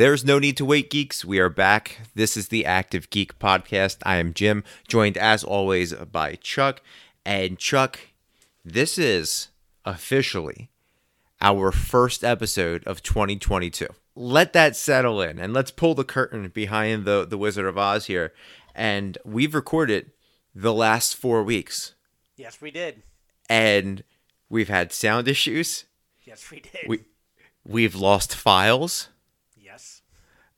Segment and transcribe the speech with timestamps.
[0.00, 0.08] Wait for it.
[0.08, 1.24] There's no need to wait, geeks.
[1.24, 2.00] We are back.
[2.14, 3.98] This is the Active Geek Podcast.
[4.04, 6.80] I am Jim, joined as always by Chuck.
[7.24, 8.00] And Chuck,
[8.64, 9.48] this is
[9.84, 10.70] officially
[11.40, 13.88] our first episode of 2022.
[14.14, 18.06] Let that settle in and let's pull the curtain behind the, the Wizard of Oz
[18.06, 18.32] here.
[18.74, 20.12] And we've recorded
[20.54, 21.94] the last four weeks.
[22.36, 23.02] Yes, we did.
[23.48, 24.02] And
[24.48, 25.84] we've had sound issues.
[26.24, 26.88] Yes, we did.
[26.88, 27.00] We
[27.64, 29.08] we've lost files.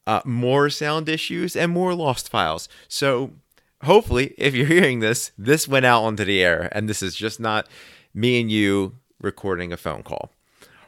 [0.07, 2.69] Uh, more sound issues and more lost files.
[2.89, 3.33] So
[3.85, 7.41] hopefully, if you're hearing this, this went out onto the air, and this is just
[7.41, 7.69] not
[8.15, 10.33] me and you recording a phone call.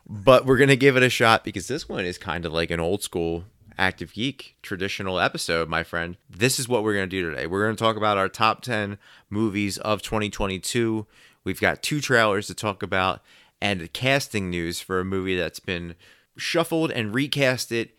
[0.06, 2.80] But we're gonna give it a shot because this one is kind of like an
[2.80, 3.44] old school
[3.78, 6.16] active geek traditional episode, my friend.
[6.28, 7.46] This is what we're gonna do today.
[7.46, 8.98] We're gonna talk about our top ten
[9.30, 11.06] movies of 2022.
[11.42, 13.22] We've got two trailers to talk about
[13.60, 15.94] and casting news for a movie that's been
[16.36, 17.90] shuffled and recasted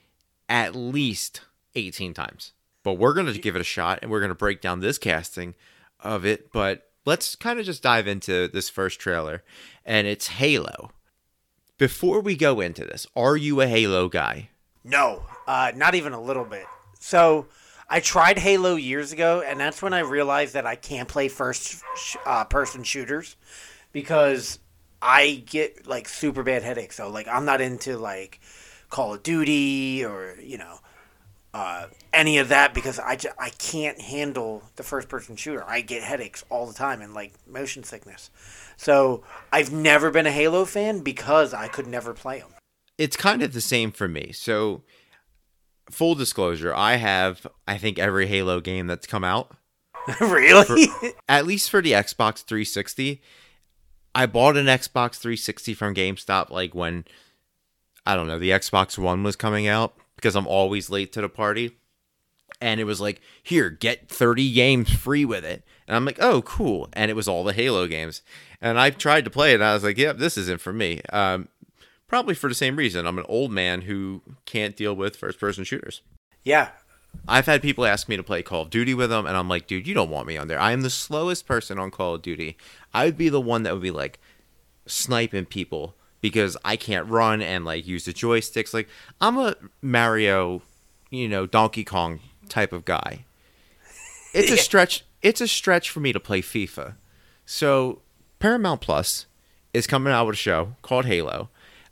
[0.49, 1.41] at least
[1.75, 2.53] 18 times.
[2.83, 4.97] But we're going to give it a shot and we're going to break down this
[4.97, 5.55] casting
[5.99, 6.52] of it.
[6.52, 9.43] But let's kind of just dive into this first trailer,
[9.85, 10.91] and it's Halo.
[11.77, 14.49] Before we go into this, are you a Halo guy?
[14.83, 16.65] No, uh, not even a little bit.
[16.99, 17.47] So
[17.89, 21.83] I tried Halo years ago, and that's when I realized that I can't play first
[21.97, 23.35] sh- uh, person shooters
[23.91, 24.59] because
[25.02, 26.95] I get like super bad headaches.
[26.95, 28.39] So like I'm not into like
[28.89, 30.80] Call of Duty or you know
[31.55, 35.64] uh, any of that because I, I can't handle the first person shooter.
[35.66, 38.30] I get headaches all the time and like motion sickness.
[38.75, 42.50] So I've never been a Halo fan because I could never play them.
[42.97, 44.33] It's kind of the same for me.
[44.33, 44.83] So,
[45.89, 49.55] full disclosure, I have, I think, every Halo game that's come out.
[50.20, 50.88] really?
[51.30, 53.21] at least for the Xbox 360.
[54.14, 57.05] I bought an Xbox 360 from GameStop like when
[58.05, 61.30] I don't know, the Xbox One was coming out because I'm always late to the
[61.30, 61.77] party.
[62.61, 65.64] And it was like, here, get 30 games free with it.
[65.88, 66.88] And I'm like, oh, cool.
[66.94, 68.21] And it was all the Halo games.
[68.61, 71.02] And I tried to play it and I was like, yep, this isn't for me.
[71.11, 71.49] Um,
[72.08, 73.05] probably for the same reason.
[73.05, 76.02] I'm an old man who can't deal with first person shooters.
[76.44, 76.70] yeah.
[77.30, 79.67] I've had people ask me to play Call of Duty with them, and I'm like,
[79.67, 80.60] dude, you don't want me on there.
[80.60, 82.58] I am the slowest person on Call of Duty.
[82.94, 84.20] I would be the one that would be like
[84.86, 85.95] sniping people
[86.25, 88.73] because I can't run and like use the joysticks.
[88.73, 88.89] Like
[89.21, 90.63] I'm a Mario,
[91.11, 92.19] you know, Donkey Kong
[92.49, 93.25] type of guy.
[94.33, 95.05] It's a stretch.
[95.21, 96.95] It's a stretch for me to play FIFA.
[97.45, 98.02] So
[98.39, 99.27] Paramount Plus
[99.71, 101.49] is coming out with a show called Halo.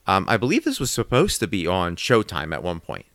[0.07, 3.05] Um, I believe this was supposed to be on Showtime at one point.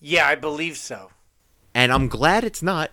[0.00, 1.10] Yeah, I believe so.
[1.74, 2.92] And I'm glad it's not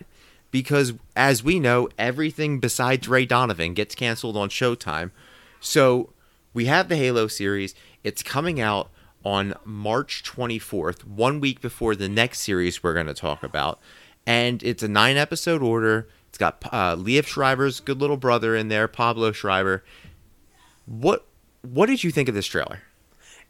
[0.52, 5.12] because, as we know, everything besides Ray Donovan gets canceled on Showtime.
[5.62, 6.12] So
[6.54, 7.76] we have the Halo series.
[8.04, 8.90] It's coming out
[9.24, 13.80] on March 24th, one week before the next series we're going to talk about.
[14.26, 16.08] And it's a nine episode order.
[16.30, 19.84] It's got uh, Liev Schreiber's good little brother in there, Pablo Schreiber.
[20.86, 21.26] What
[21.62, 22.80] what did you think of this trailer?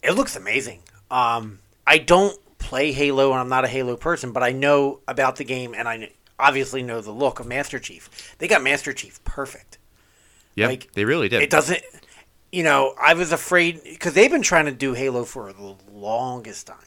[0.03, 0.81] It looks amazing.
[1.09, 5.37] Um, I don't play Halo, and I'm not a Halo person, but I know about
[5.37, 8.35] the game, and I obviously know the look of Master Chief.
[8.39, 9.77] They got Master Chief perfect.
[10.55, 11.41] Yeah, Like, they really did.
[11.41, 11.81] It doesn't.
[12.51, 16.67] You know, I was afraid because they've been trying to do Halo for the longest
[16.67, 16.77] time,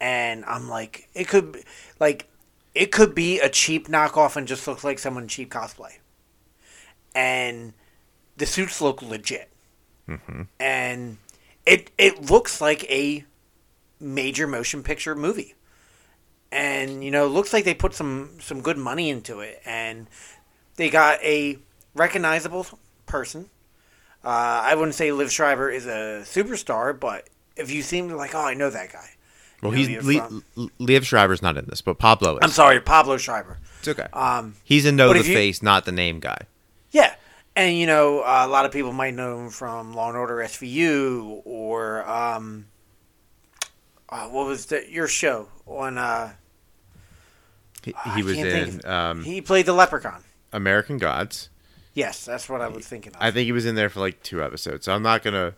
[0.00, 1.64] and I'm like, it could, be-
[1.98, 2.28] like,
[2.74, 5.92] it could be a cheap knockoff and just looks like someone cheap cosplay,
[7.14, 7.72] and
[8.36, 9.50] the suits look legit,
[10.08, 10.42] mm-hmm.
[10.60, 11.16] and
[11.64, 13.24] it it looks like a
[13.98, 15.54] major motion picture movie,
[16.50, 20.06] and you know, looks like they put some some good money into it, and
[20.76, 21.58] they got a
[21.94, 22.66] recognizable
[23.06, 23.48] person.
[24.24, 24.28] Uh,
[24.64, 28.54] I wouldn't say Liev Schreiber is a superstar, but if you seem like, oh, I
[28.54, 29.10] know that guy.
[29.62, 32.40] well, You know, he's Le- Le- Liev Schreiber's not in this, but Pablo is.
[32.42, 33.58] I'm sorry, Pablo Schreiber.
[33.80, 34.06] It's okay.
[34.12, 36.38] Um, He's a know the you- face, not the name guy.
[36.92, 37.14] yeah,
[37.56, 40.36] and you know, uh, a lot of people might know him from Law and Order
[40.36, 42.66] SVU or um,
[44.08, 45.98] uh, what was the, your show on?
[45.98, 46.32] Uh,
[47.82, 50.22] He, he was in of- um, he played the Leprechaun.
[50.52, 51.48] American Gods.
[51.94, 53.12] Yes, that's what I was thinking.
[53.14, 53.18] Of.
[53.20, 54.84] I think he was in there for like two episodes.
[54.86, 55.54] So I'm not gonna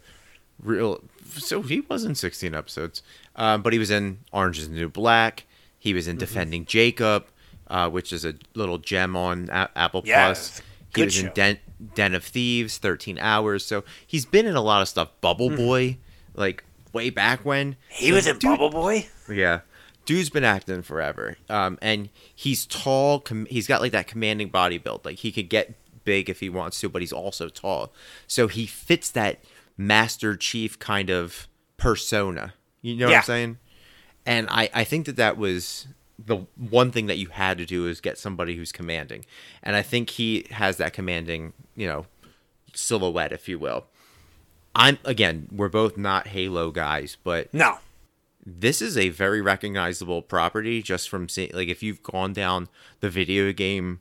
[0.62, 1.02] real.
[1.32, 3.02] So he was in 16 episodes,
[3.36, 5.44] um, but he was in Orange Is the New Black.
[5.78, 6.10] He was Mm-hmm.
[6.12, 7.26] in Defending Jacob,
[7.68, 10.58] uh, which is a little gem on A- Apple Yeah, Plus.
[10.58, 11.32] He good was in show.
[11.32, 11.58] Den-,
[11.94, 13.64] Den of Thieves, 13 Hours.
[13.64, 15.08] So he's been in a lot of stuff.
[15.20, 15.98] Bubble Boy,
[16.34, 17.76] like way back when.
[17.88, 19.08] He So was in dude- Bubble Boy.
[19.30, 19.60] Yeah.
[20.06, 21.36] Dude's been acting forever.
[21.48, 23.20] Um, and he's tall.
[23.20, 25.04] Com- he's got like that commanding body build.
[25.04, 27.92] Like he could get big if he wants to, but he's also tall.
[28.26, 29.40] So he fits that
[29.76, 32.54] Master Chief kind of persona.
[32.82, 33.58] You know what I'm saying?
[34.26, 35.86] and I I think that that was
[36.18, 39.24] the one thing that you had to do is get somebody who's commanding,
[39.62, 42.06] and I think he has that commanding you know
[42.74, 43.86] silhouette, if you will.
[44.74, 47.78] I'm again, we're both not Halo guys, but No.
[48.44, 52.68] this is a very recognizable property just from seeing like if you've gone down
[53.00, 54.00] the video game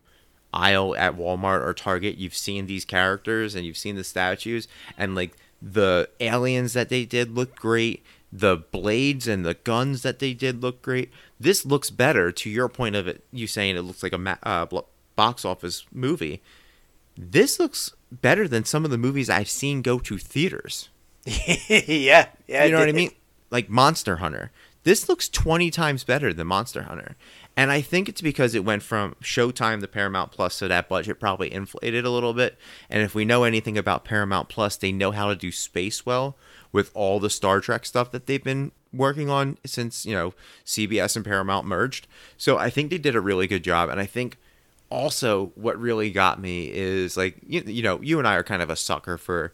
[0.53, 4.67] aisle at Walmart or Target, you've seen these characters and you've seen the statues
[4.97, 8.03] and like the aliens that they did look great.
[8.31, 11.11] The blades and the guns that they did look great.
[11.39, 13.23] This looks better to your point of it.
[13.31, 14.65] You saying it looks like a ma- uh,
[15.15, 16.41] box office movie.
[17.15, 20.89] This looks better than some of the movies I've seen go to theaters.
[21.25, 22.27] yeah.
[22.47, 22.65] Yeah.
[22.65, 23.11] You know what I mean?
[23.51, 24.51] Like Monster Hunter.
[24.83, 27.15] This looks 20 times better than Monster Hunter.
[27.55, 31.19] And I think it's because it went from Showtime to Paramount Plus, so that budget
[31.19, 32.57] probably inflated a little bit.
[32.89, 36.35] And if we know anything about Paramount Plus, they know how to do space well
[36.71, 40.33] with all the Star Trek stuff that they've been working on since, you know,
[40.65, 42.07] CBS and Paramount merged.
[42.37, 43.89] So I think they did a really good job.
[43.89, 44.37] And I think
[44.89, 48.61] also what really got me is like, you, you know, you and I are kind
[48.61, 49.53] of a sucker for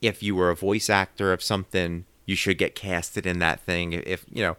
[0.00, 3.92] if you were a voice actor of something, you should get casted in that thing.
[3.92, 4.56] If you know,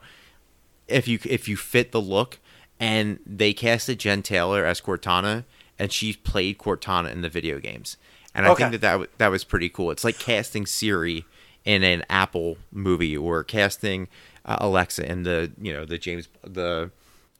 [0.87, 2.39] if you if you fit the look,
[2.79, 5.43] and they casted Jen Taylor as Cortana,
[5.77, 7.97] and she played Cortana in the video games,
[8.33, 8.63] and I Okay.
[8.63, 9.91] think that that, w- that was pretty cool.
[9.91, 11.25] It's like casting Siri
[11.65, 14.07] in an Apple movie, or casting
[14.45, 16.91] uh, Alexa in the you know the James the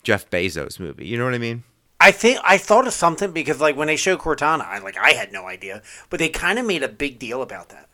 [0.03, 1.05] Jeff Bezos movie.
[1.07, 1.63] You know what I mean?
[2.01, 5.11] I think I thought of something because like when they showed Cortana, I like I
[5.11, 7.87] had no idea, but they kind of made a big deal about that.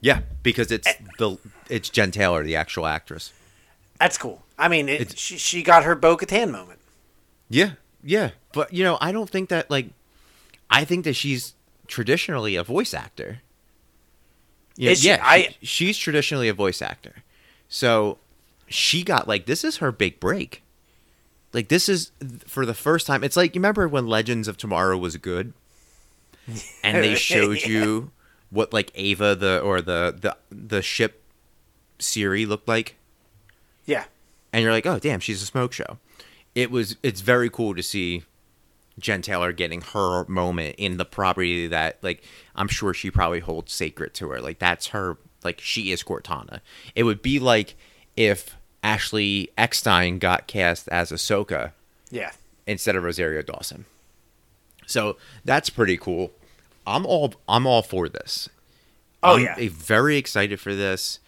[0.00, 3.32] Yeah, because it's the it's Jen Taylor, the actual actress.
[4.04, 4.42] That's cool.
[4.58, 6.78] I mean, it, she she got her Bo Katan moment.
[7.48, 7.70] Yeah,
[8.02, 9.86] yeah, but you know, I don't think that like,
[10.68, 11.54] I think that she's
[11.86, 13.40] traditionally a voice actor.
[14.76, 15.08] Yeah, Is she?
[15.08, 17.22] yeah, I- she- she's traditionally a voice actor,
[17.66, 18.18] so
[18.68, 20.62] she got like this is her big break.
[21.54, 22.12] Like this is
[22.46, 23.24] for the first time.
[23.24, 25.54] It's like you remember when Legends of Tomorrow was good,
[26.84, 27.68] and they showed Yeah.
[27.68, 28.10] you
[28.50, 31.22] what like Ava the or the the the ship
[31.98, 32.96] Siri looked like
[33.86, 34.04] Yeah,
[34.52, 35.98] and you're like, oh damn, she's a smoke show.
[36.54, 38.22] It was it's very cool to see
[38.98, 42.22] Jen Taylor getting her moment in the property that like
[42.54, 44.40] I'm sure she probably holds sacred to her.
[44.40, 46.60] Like that's her like she is Cortana.
[46.94, 47.74] It would be like
[48.16, 51.72] if Ashley Eckstein got cast as Ahsoka
[52.10, 52.32] yeah.
[52.66, 53.86] instead of Rosario Dawson.
[54.86, 56.30] So that's pretty cool.
[56.86, 58.48] I'm all I'm all for this.
[59.22, 59.68] Oh I'm yeah.
[59.72, 61.18] very excited for this.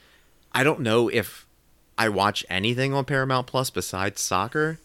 [0.52, 1.46] I don't know if
[1.99, 4.79] I watch anything on Paramount Plus besides soccer,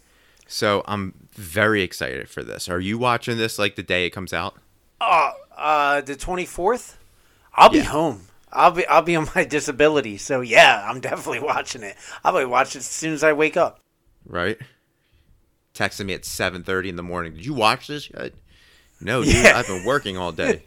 [0.47, 2.69] so I'm very excited for this.
[2.69, 4.55] Are you watching this like the day it comes out?
[4.99, 6.97] Uh, uh, the twenty fourth.
[7.55, 8.21] I'll be home.
[8.53, 10.17] I'll be I'll be on my disability.
[10.17, 11.95] So yeah, I'm definitely watching it.
[12.23, 13.79] I'll be watching it as soon as I wake up.
[14.25, 14.57] Right?
[15.73, 17.33] Texting me at 7:30 in the morning.
[17.33, 18.33] Did you watch this yet?
[18.99, 19.33] No, dude.
[19.33, 19.53] Yeah.
[19.57, 20.63] I've been working all day.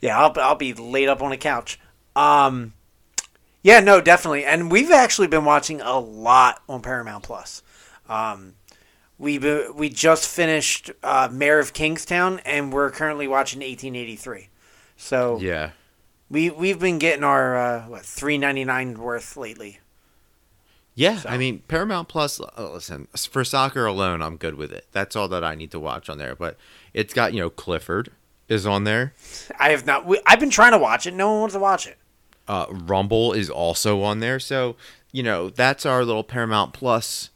[0.00, 1.78] Yeah, I'll I'll be laid up on a couch.
[2.16, 2.72] Um,
[3.62, 4.44] yeah, no, definitely.
[4.44, 7.62] And we've actually been watching a lot on Paramount Plus.
[8.08, 8.54] Um,
[9.18, 14.48] we we just finished uh, Mayor of Kingstown, and we're currently watching 1883.
[14.96, 15.70] So yeah.
[16.30, 19.78] we we've been getting our uh, what three ninety nine worth lately.
[20.94, 22.40] Yeah, So- I mean Paramount Plus.
[22.40, 24.86] Uh, listen, for soccer alone, I'm good with it.
[24.92, 26.34] That's all that I need to watch on there.
[26.34, 26.56] But
[26.94, 28.10] it's got you know Clifford
[28.48, 29.14] is on there.
[29.58, 30.06] I have not.
[30.06, 31.14] We, I've been trying to watch it.
[31.14, 31.98] No one wants to watch it.
[32.50, 34.40] Uh, Rumble is also on there.
[34.40, 34.74] So
[35.12, 37.30] you know that's our little Paramount Plus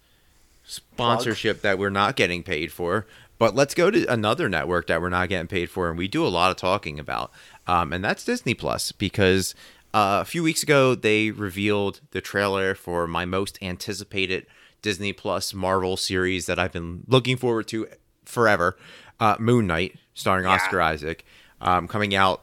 [0.64, 3.06] sponsorship that we're not getting paid for.
[3.38, 6.24] But let's go to another network that we're not getting paid for, and we do
[6.24, 7.30] a lot of talking about,
[7.66, 9.54] um, and that's Disney Plus because
[9.92, 14.46] uh, a few weeks ago they revealed the trailer for my most anticipated
[14.82, 17.88] Disney Plus Marvel series that I've been looking forward to
[18.24, 18.76] forever,
[19.18, 20.52] uh, Moon Knight, starring Yeah.
[20.54, 21.24] Oscar Isaac,
[21.60, 22.42] um, coming out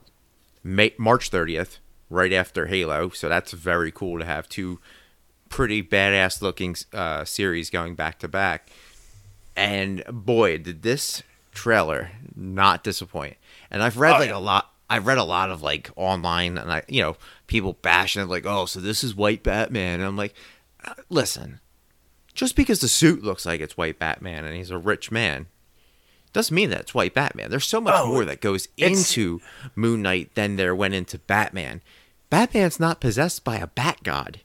[0.64, 1.80] May- March 30th,
[2.12, 3.10] right after Halo.
[3.10, 4.80] So that's very cool to have two
[5.50, 8.70] pretty badass looking uh, series going back to back.
[9.56, 13.38] And boy, did this trailer not disappoint.
[13.70, 14.38] And I've read Oh, like yeah.
[14.38, 14.68] a lot.
[14.90, 17.16] I've read a lot of like online, and I, you know,
[17.48, 20.34] people bashing it like, "Oh, so this is White Batman." And I'm like,
[20.84, 21.62] uh, listen,
[22.34, 25.48] just because the suit looks like it's White Batman and he's a rich man,
[26.34, 27.50] doesn't mean that it's White Batman.
[27.50, 29.40] There's so much Oh, more that goes into
[29.76, 31.82] Moon Knight than there went into Batman.
[32.32, 34.40] Batman's not possessed by a bat god.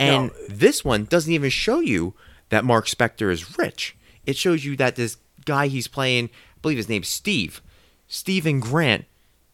[0.00, 0.32] And No.
[0.48, 2.14] this one doesn't even show you
[2.48, 3.94] that Mark Spector is rich.
[4.26, 7.60] It shows you that this guy he's playing, I believe his name's Steve,
[8.08, 9.04] Stephen Grant,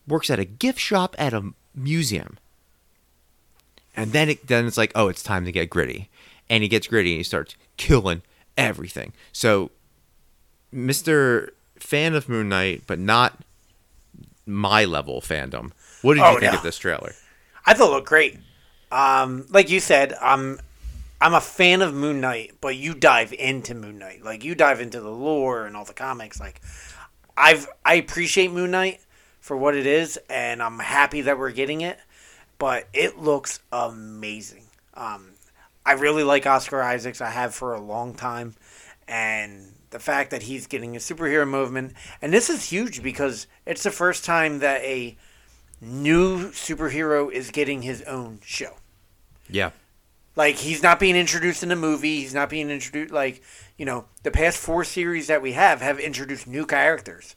[0.06, 2.38] works at a gift shop at a museum.
[3.96, 6.08] And then it then it's like, oh, it's time to get gritty.
[6.48, 8.22] and he gets gritty and he starts killing
[8.56, 9.12] everything.
[9.32, 9.70] So,
[10.72, 13.38] Mister fan of Moon Knight, but not
[14.46, 15.72] my level fandom.
[16.02, 16.58] What did Oh, you think no.
[16.58, 17.12] of this trailer?
[17.66, 18.38] I thought it looked great.
[18.90, 20.58] Um, like you said, I'm
[21.20, 24.80] I'm a fan of Moon Knight, but you dive into Moon Knight, like you dive
[24.80, 26.40] into the lore and all the comics.
[26.40, 26.60] Like
[27.36, 29.00] I've I appreciate Moon Knight
[29.40, 31.98] for what it is, and I'm happy that we're getting it.
[32.58, 34.64] But it looks amazing.
[34.94, 35.30] Um,
[35.84, 37.20] I really like Oscar Isaacs.
[37.20, 38.54] I have for a long time,
[39.08, 43.82] and the fact that he's getting a superhero movement, and this is huge because it's
[43.82, 45.16] the first time that a
[45.80, 48.76] new superhero is getting his own show.
[49.48, 49.70] Yeah,
[50.36, 52.20] Like he's not being introduced in a movie.
[52.20, 53.42] He's not being introduced like
[53.76, 57.34] you know the past four series that we have have introduced new characters.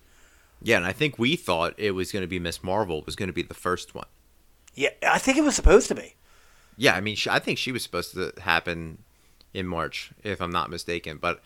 [0.61, 3.27] yeah, and I think we thought it was going to be Miss Marvel was going
[3.27, 4.05] to be the first one.
[4.75, 6.15] Yeah, I think it was supposed to be.
[6.77, 8.99] Yeah, I mean, she, I think she was supposed to happen
[9.53, 11.17] in March, if I'm not mistaken.
[11.17, 11.41] But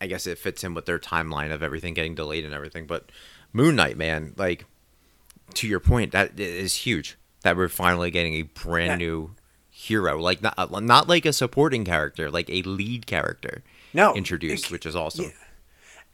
[0.00, 2.86] I guess it fits in with their timeline of everything getting delayed and everything.
[2.86, 3.10] But
[3.52, 4.64] Moon Knight, man, like
[5.56, 7.16] to your point, that is huge.
[7.42, 9.06] That we're finally getting a brand Yeah.
[9.08, 9.30] new
[9.70, 14.70] hero, like not not like a supporting character, like a lead character No, introduced, it-
[14.72, 15.26] which is awesome.
[15.26, 15.30] yeah.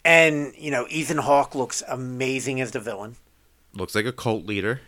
[0.05, 3.17] and you know Ethan Hawke looks amazing as the villain.
[3.73, 4.81] Looks like a cult leader.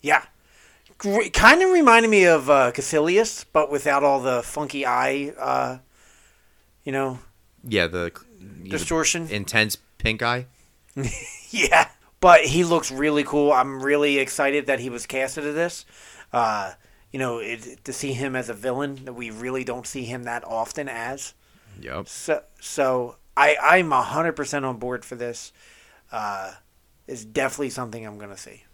[0.00, 0.24] Yeah,
[0.98, 5.78] kind of reminded me of uh, Kaecilius, but without all the funky eye, uh,
[6.84, 7.18] you know,
[7.62, 8.12] Yeah, the
[8.64, 9.28] distortion.
[9.28, 10.46] intense pink eye.
[11.50, 11.88] Yeah,
[12.26, 13.52] but he looks really cool.
[13.52, 15.84] I'm really excited that he was casted to this.
[16.32, 16.72] Uh,
[17.12, 20.24] you know, it, to see him as a villain that we really don't see him
[20.24, 21.34] that often as.
[21.80, 22.08] Yep.
[22.08, 25.52] So, so I I'm hundred percent on board for this.
[26.10, 26.54] Uh,
[27.06, 28.64] it's definitely something I'm gonna see.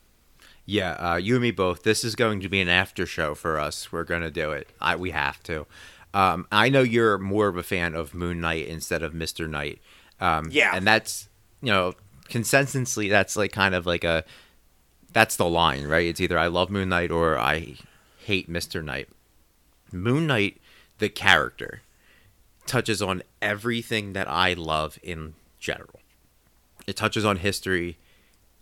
[0.65, 1.83] Yeah, uh, you and me both.
[1.83, 3.93] This is going to be an after show for us.
[3.93, 4.71] We're going to do it.
[4.81, 5.67] I, we have to.
[6.15, 9.83] Um, I know you're more of a fan of Moon Knight instead of Mister Knight.
[10.21, 10.71] Um, Yeah.
[10.75, 11.29] and that's
[11.61, 11.93] you know
[12.33, 14.25] consensusly that's like kind of like a
[15.13, 16.07] that's the line, right?
[16.07, 17.77] It's either I love Moon Knight or I
[18.25, 19.09] hate Mister Knight.
[19.93, 20.59] Moon Knight,
[20.99, 21.83] the character,
[22.67, 26.01] touches on everything that I love in general.
[26.87, 27.99] It touches on history.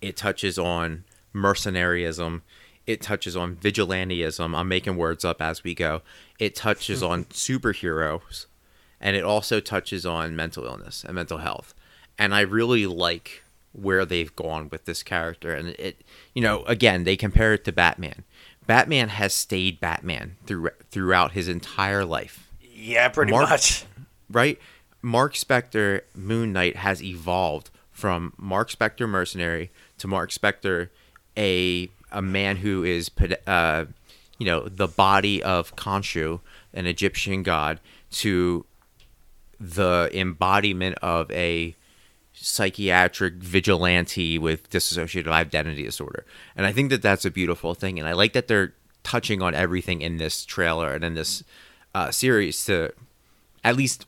[0.01, 2.43] It touches on mercenaryism.
[2.87, 4.57] It touches on vigilantism.
[4.57, 6.03] I'm making words up as we go.
[6.41, 8.47] It touches on superheroes.
[9.01, 11.73] And it also touches on mental illness and mental health.
[12.19, 15.55] And I really like where they've gone with this character.
[15.55, 16.03] And it,
[16.35, 18.25] you know, again, they compare it to Batman.
[18.67, 23.85] Batman has stayed Batman through, throughout his entire life Yeah, pretty Mark- much.
[24.31, 24.59] right?
[25.03, 30.89] Mark Spector Moon Knight has evolved from Mark Spector mercenary to Mark Spector
[31.37, 33.11] a a man who is
[33.47, 33.85] uh,
[34.39, 36.41] you know the body of Khonshu,
[36.75, 37.79] an Egyptian god,
[38.13, 38.67] to
[39.59, 41.75] the embodiment of a
[42.41, 46.25] psychiatric vigilante with dissociative identity disorder.
[46.57, 47.99] And I think that that's a beautiful thing.
[47.99, 51.45] And I like that they're touching on everything in this trailer and in this
[51.95, 52.93] uh, series to
[53.63, 54.07] at least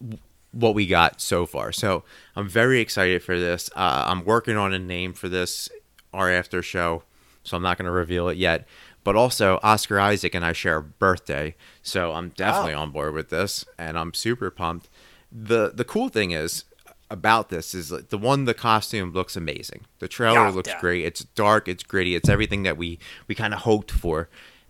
[0.52, 1.72] what we got so far.
[1.72, 2.04] So
[2.36, 3.70] I'm very excited for this.
[3.74, 5.68] Uh, I'm working on a name for this
[6.12, 7.02] our after show,
[7.42, 8.66] so I'm not going to reveal it yet.
[9.04, 13.30] But also, Oscar Isaac and I share a birthday, so I'm definitely on board with
[13.30, 14.88] this, and I'm super pumped.
[15.32, 16.64] the The cool thing is
[17.12, 19.82] about this is like the one the costume looks amazing.
[19.98, 20.80] The trailer Yeah, looks yeah.
[20.80, 21.04] great.
[21.04, 24.28] It's dark, it's gritty, it's everything that we we kind of hoped for,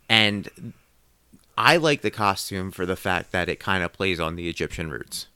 [0.09, 0.73] and
[1.57, 4.91] I like the costume for the fact that it kind of plays on the Egyptian
[4.91, 5.27] roots.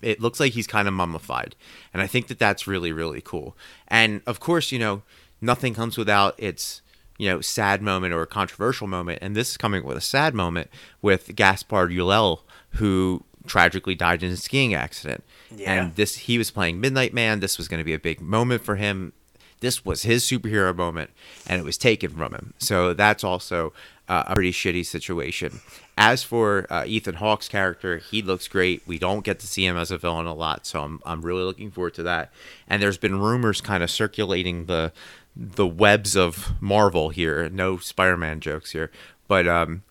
[0.00, 1.54] It looks like he's kind of mummified,
[1.92, 3.56] and I think that that's really really cool.
[3.88, 5.02] And of course, you know,
[5.40, 6.80] nothing comes without its
[7.18, 10.70] you know sad moment or controversial moment, and this is coming with a sad moment
[11.02, 15.24] with Gaspard Ulliel, who tragically died in a skiing accident.
[15.54, 15.72] Yeah.
[15.72, 17.40] And this he was playing Midnight Man.
[17.40, 19.12] This was going to be a big moment for him.
[19.60, 21.10] This was his superhero moment,
[21.46, 22.52] and it was taken from him.
[22.58, 23.72] So that's also
[24.08, 25.60] uh, a pretty shitty situation.
[25.96, 28.82] As for uh, Ethan Hawke's character, he looks great.
[28.86, 31.44] We don't get to see him as a villain a lot, so I'm I'm really
[31.44, 32.32] looking forward to that.
[32.68, 34.92] And there's been rumors kind of circulating the
[35.36, 37.48] the webs of Marvel here.
[37.48, 38.90] No Spider-Man jokes here,
[39.28, 39.82] but um,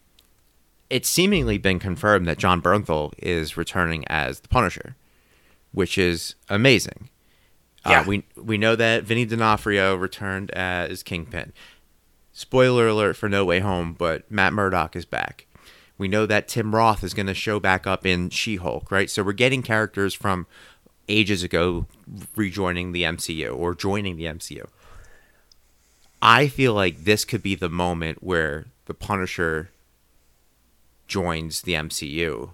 [0.92, 4.96] it's seemingly been confirmed that Jon Bernthal is returning as the Punisher,
[5.72, 7.10] which is amazing.
[7.86, 8.02] Yeah.
[8.02, 11.54] Uh, we we know that Vinny D'Onofrio returned as Kingpin.
[12.34, 15.48] Spoiler alert for No Way Home, but Matt Murdock is back.
[15.98, 19.10] We know that Tim Roth is going to show back up in She-Hulk, right?
[19.10, 20.48] So we're getting characters from
[21.08, 21.86] ages ago
[22.36, 24.66] rejoining the MCU or joining the MCU.
[26.22, 29.72] I feel like this could be the moment where the Punisher
[31.12, 32.52] joins the MCU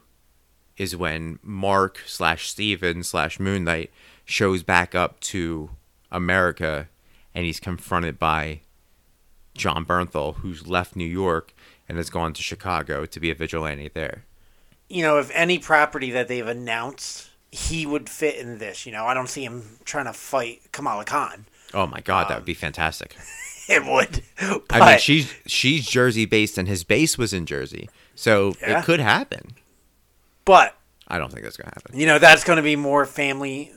[0.77, 3.91] is when Mark slash Steven slash Moon Knight
[4.25, 5.69] shows back up to
[6.11, 6.89] America
[7.35, 8.61] and he's confronted by
[9.53, 11.53] Jon Bernthal, who's left New York
[11.87, 14.23] and has gone to Chicago to be a vigilante there.
[14.89, 18.87] You know, if any property that they've announced, he would fit in this.
[18.87, 21.45] You know, I don't see him trying to fight Kamala Khan.
[21.75, 23.15] Oh my god, that would be um, fantastic.
[23.69, 24.23] It would.
[24.69, 28.79] I mean, she's she's Jersey based, and his base was in Jersey, so Yeah.
[28.79, 29.55] it could happen.
[30.43, 30.75] but
[31.07, 31.97] I don't think that's gonna happen.
[31.97, 33.71] you know that's going to be more family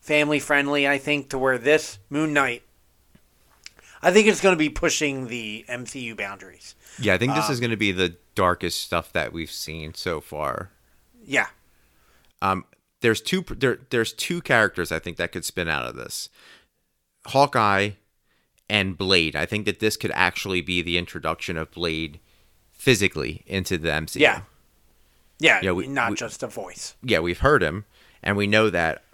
[0.00, 2.62] family friendly i think to where this moon knight
[4.02, 7.52] i think it's going to be pushing the mcu boundaries Yeah, I think this Um,
[7.52, 10.70] is gonna be the darkest stuff that we've seen so far.
[11.24, 11.48] yeah
[12.42, 12.64] Um,
[13.00, 16.28] there's two there, there's two characters I think that could spin out of this,
[17.26, 17.90] Hawkeye
[18.70, 19.34] and Blade.
[19.36, 22.18] I think that this could actually be the introduction of Blade
[22.78, 24.20] physically into the MCU.
[24.20, 24.40] yeah
[25.40, 27.84] yeah, Yeah, we- not we- just a voice yeah, we've heard him,
[28.22, 29.04] and we know that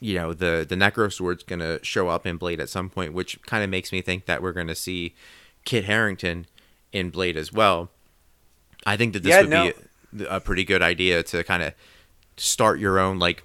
[0.00, 3.40] you know the the Necro Sword's gonna show up in Blade at some point, which
[3.42, 5.14] kind of makes me think that we're gonna see
[5.64, 6.46] Kit Harington
[6.92, 7.90] in Blade as well.
[8.86, 9.72] I think that this Yeah, would no.
[10.12, 11.72] be a, a pretty good idea to kind of
[12.36, 13.42] start your own like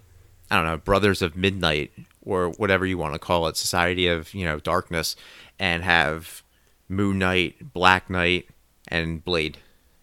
[0.51, 4.33] I don't know Brothers of Midnight or whatever you want to call it, Society of
[4.33, 5.15] you know Darkness,
[5.59, 6.43] and have
[6.87, 8.47] Moon Knight, Black Knight,
[8.87, 9.57] and Blade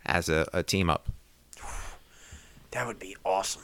[0.06, 1.08] as a, a team up.
[2.70, 3.62] that would be awesome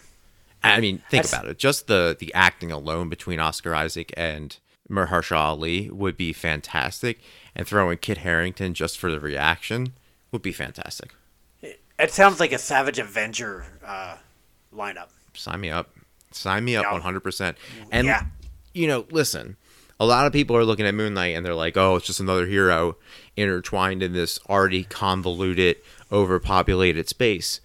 [0.64, 1.58] I mean, think That's- about it.
[1.58, 4.56] Just the the acting alone between Oscar Isaac and
[4.88, 7.18] Mahershala Ali would be fantastic,
[7.56, 9.94] and throwing Kit Harington just for the reaction
[10.30, 11.14] would be fantastic.
[11.62, 14.16] it sounds like a savage avenger uh,
[14.72, 15.90] lineup Sign me up.
[16.30, 17.56] Sign me up one hundred percent.
[17.90, 18.26] And Yeah.
[18.72, 19.56] you know, listen.
[20.02, 22.18] A lot of people are looking at Moon Knight and they're like, "Oh, it's just
[22.18, 22.96] another hero
[23.36, 25.76] intertwined in this already convoluted,
[26.10, 27.60] overpopulated space."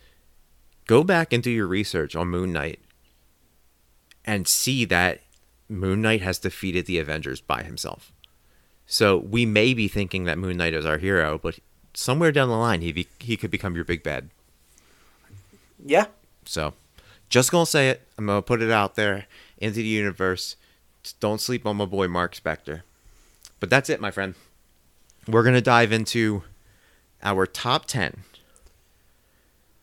[0.86, 2.80] Go back and do your research on Moon Knight
[4.23, 5.23] and see that
[5.67, 8.12] Moon Knight has defeated the Avengers by himself.
[8.86, 11.58] So we may be thinking that Moon Knight is our hero, but
[11.95, 14.30] somewhere down the line, he be- he could become your big bad.
[15.84, 16.06] yeah
[16.45, 16.76] So,
[17.30, 18.08] just gonna say it.
[18.15, 19.26] I'm gonna put it out there
[19.58, 20.56] into the universe.
[21.08, 22.82] Just don't sleep on my boy Mark Spector.
[23.62, 24.36] But that's it, my friend.
[25.26, 26.43] We're gonna dive into
[27.24, 28.24] our top ten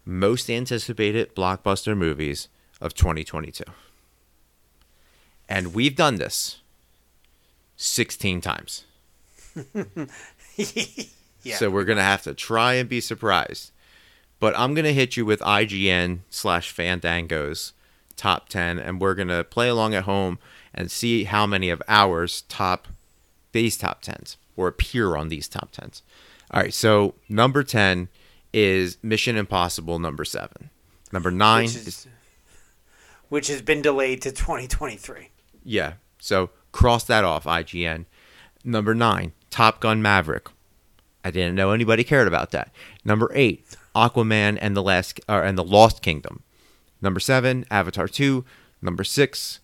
[0.04, 3.64] most anticipated blockbuster movies of 2022.
[5.48, 6.60] And we've done this
[7.78, 8.84] 16 times.
[10.56, 13.72] yeah So we're gonna have to try and be surprised.
[14.40, 17.72] But I'm gonna hit you with IGN slash Fandango's
[18.16, 20.38] top ten, and we're gonna play along at home
[20.74, 22.88] and see how many of ours top
[23.52, 26.02] these top tens or appear on these top tens.
[26.50, 28.08] All right, so number ten
[28.52, 30.70] is Mission Impossible number seven.
[31.12, 32.06] Number nine which, is is,
[33.28, 35.30] which has been delayed to 2023
[35.64, 35.94] yeah.
[36.20, 38.04] So cross that off, IGN.
[38.62, 40.48] Number nine, Top Gun Maverick.
[41.24, 42.70] I didn't know anybody cared about that.
[43.04, 43.64] Number eight,
[43.96, 46.42] Aquaman and the last uh, and the Lost Kingdom.
[47.04, 48.44] Number seven, Avatar two.
[48.80, 49.60] Number six,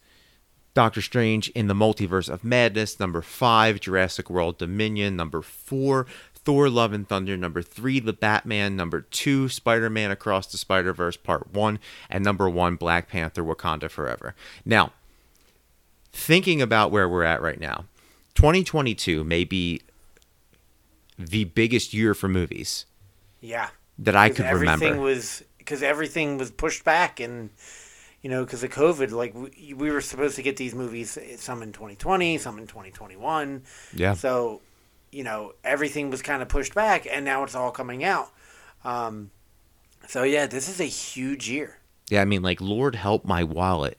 [0.75, 3.01] Doctor Strange in the Multiverse of Madness.
[3.01, 5.17] Number five, Jurassic World Dominion.
[5.17, 7.37] Number four, Thor Love and Thunder.
[7.37, 8.77] Number three, The Batman.
[8.77, 11.79] Number two, Spider Man Across the Spider Verse Part One.
[12.11, 14.35] And number one, Black Panther Wakanda Forever.
[14.65, 14.93] Now,
[16.13, 17.87] thinking about where we're at right now,
[18.35, 19.81] 2022 may be
[21.19, 22.87] the biggest year for movies
[23.43, 25.03] yeah that I could everything remember.
[25.03, 27.51] was because everything was pushed back and
[28.23, 31.63] you know because of covid like we, we were supposed to get these movies some
[31.63, 33.63] in 2020 some in 2021
[33.95, 34.13] yeah.
[34.15, 34.61] so
[35.13, 38.31] you know everything was kind of pushed back and now it's all coming out
[38.85, 39.31] um,
[40.09, 41.81] so yeah this is a huge year
[42.11, 43.97] Yeah, I mean, like, Lord help my wallet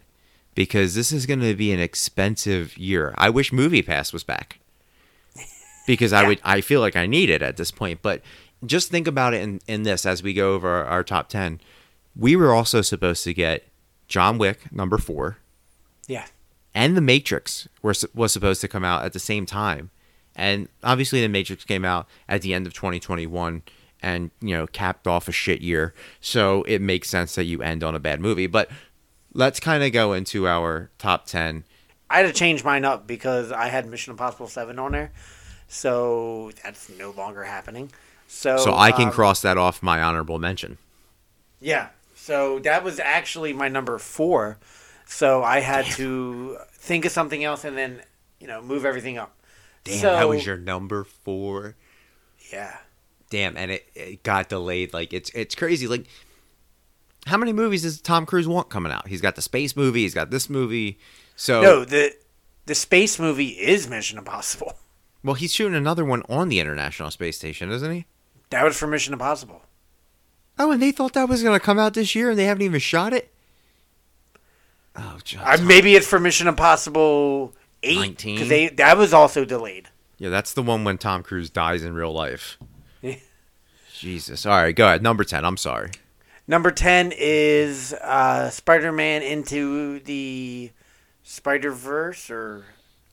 [0.54, 3.16] because this is going to be an expensive year.
[3.18, 4.60] I wish Movie Pass was back
[5.88, 6.42] because I would.
[6.44, 8.02] I feel like I need it at this point.
[8.02, 8.22] But
[8.66, 11.60] just think about it in, in this as we go over our, our top ten.
[12.16, 13.68] We were also supposed to get
[14.08, 15.38] John Wick number four.
[16.08, 16.26] yeah
[16.74, 19.90] and The Matrix were was supposed to come out at the same time,
[20.36, 23.64] and obviously The Matrix came out at the end of 2021
[24.02, 25.94] and you know capped off a shit year.
[26.20, 28.48] So it makes sense that you end on a bad movie.
[28.48, 28.70] But
[29.34, 31.64] let's kind of go into our top 10.
[32.10, 35.12] i had to change mine up because i had mission impossible 7 on there
[35.70, 37.90] so that's no longer happening
[38.32, 40.78] so So I can um, cross that off my honorable mention.
[41.60, 41.90] Yeah.
[42.16, 44.58] So that was actually my number four.
[45.06, 48.02] So I had to think of something else and then,
[48.40, 49.36] you know, move everything up.
[49.84, 51.76] Damn, so, that was your number four.
[52.54, 52.78] Yeah.
[53.30, 54.94] damn, and it, it got delayed.
[54.94, 55.88] Like it's it's crazy.
[55.88, 56.06] Like
[57.28, 59.08] how many movies does Tom Cruise want coming out?
[59.08, 60.04] He's got the space movie.
[60.04, 61.00] He's got this movie.
[61.36, 62.14] So No, the
[62.66, 64.76] the space movie is Mission Impossible.
[65.24, 68.06] well, he's shooting another one on the International Space Station, isn't he?
[68.52, 69.64] That was for Mission Impossible.
[70.60, 72.62] Oh, and they thought that was going to come out this year, and they haven't
[72.64, 73.34] even shot it.
[74.96, 75.44] Oh, John.
[75.46, 78.36] Uh, maybe it's for Mission Impossible Eight 19?
[78.36, 79.88] because they that was also delayed.
[80.18, 82.58] yeah, that's the one when Tom Cruise dies in real life.
[83.04, 83.16] Yeah.
[83.98, 84.46] Jesus.
[84.46, 85.02] All right, go ahead.
[85.02, 85.44] Number ten.
[85.44, 85.90] I'm sorry.
[86.48, 90.70] Number ten is uh, Spider-Man into the
[91.24, 92.66] Spider Verse or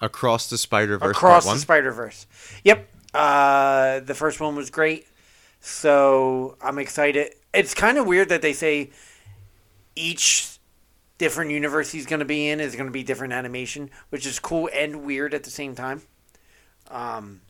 [0.02, 1.16] Across the Spider Verse.
[1.16, 1.58] across the.
[1.58, 2.26] Spider Verse.
[2.64, 2.86] Yep.
[3.14, 5.06] Uh, the first one was great,
[5.60, 7.34] so I'm excited.
[7.52, 8.90] It's kind of weird that they say
[9.96, 10.58] each
[11.18, 14.38] different universe he's going to be in is going to be different animation, which is
[14.38, 16.02] cool and weird at the same time.
[16.90, 17.40] Um,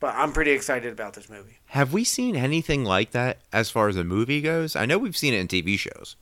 [0.00, 1.58] but I'm pretty excited about this movie.
[1.66, 4.74] Have we seen anything like that as far as a movie goes?
[4.74, 6.16] I know we've seen it in TV shows.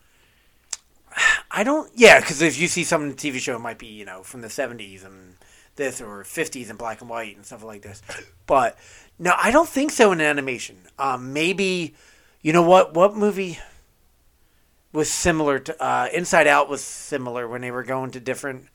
[1.50, 1.90] I don't.
[1.94, 4.48] Yeah, because if you see some TV show, it might be you know from the
[4.48, 5.35] '70s and
[5.76, 8.02] this or '50s and black and white and stuff like this.
[8.46, 8.76] But
[9.18, 10.77] no, I don't think so in animation.
[10.98, 11.94] Um, maybe
[12.42, 12.94] you know what?
[12.94, 13.59] What movie
[14.92, 16.68] was similar to uh, Inside Out?
[16.68, 18.66] Was similar when they were going to different.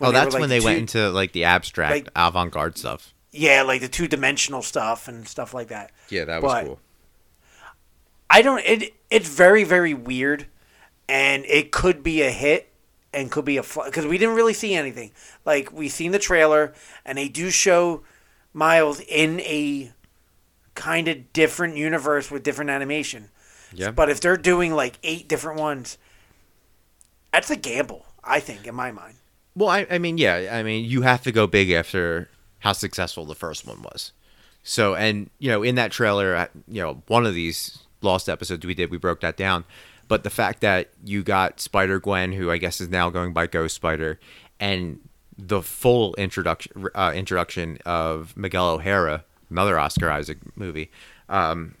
[0.00, 2.76] oh, they that's were, like, when they the went into like the abstract, like- avant-garde
[2.78, 3.14] stuff.
[3.30, 5.92] Yeah, like the two dimensional stuff and stuff like that.
[6.08, 6.80] Yeah, that was But- cool.
[8.30, 8.62] I don't.
[8.64, 10.46] It it's very very weird,
[11.08, 12.70] and it could be a hit
[13.14, 15.12] and could be a because we didn't really see anything.
[15.46, 16.74] Like we seen the trailer,
[17.06, 18.02] and they do show
[18.58, 19.92] Miles in a
[20.74, 23.30] kind of different universe with different animation.
[23.72, 23.90] Yeah.
[23.90, 25.98] But if they're doing like eight different ones,
[27.32, 28.06] that's a gamble.
[28.22, 29.14] I think in my mind.
[29.54, 32.28] Well, I, I mean, yeah, I mean, you have to go big after
[32.60, 34.12] how successful the first one was.
[34.62, 38.74] So, and you know, in that trailer, you know, one of these lost episodes we
[38.74, 39.64] did, we broke that down.
[40.08, 43.46] But the fact that you got Spider Gwen, who I guess is now going by
[43.46, 44.18] Ghost Spider,
[44.58, 45.00] and
[45.38, 50.90] the full introduction uh, introduction of Miguel O'Hara, another Oscar Isaac movie.
[51.28, 51.76] Um,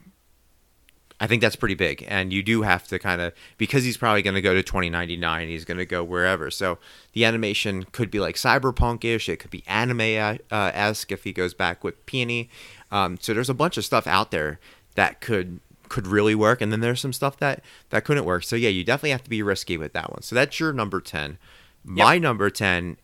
[1.20, 4.22] I think that's pretty big, and you do have to kind of because he's probably
[4.22, 5.48] going to go to 2099.
[5.48, 6.48] He's going to go wherever.
[6.50, 6.78] So
[7.12, 9.28] the animation could be like cyberpunk-ish.
[9.28, 12.48] It could be anime uh, esque if he goes back with Peni.
[12.92, 14.60] Um, so there's a bunch of stuff out there
[14.94, 18.44] that could could really work, and then there's some stuff that that couldn't work.
[18.44, 20.22] So yeah, you definitely have to be risky with that one.
[20.22, 21.38] So that's your number ten.
[21.82, 22.96] My number ten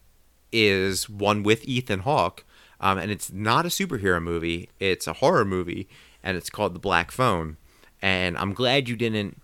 [0.54, 2.44] is one with Ethan Hawke,
[2.80, 4.70] um, and it's not a superhero movie.
[4.78, 5.88] It's a horror movie,
[6.22, 7.56] and it's called The Black Phone.
[8.00, 9.40] And I'm glad you didn't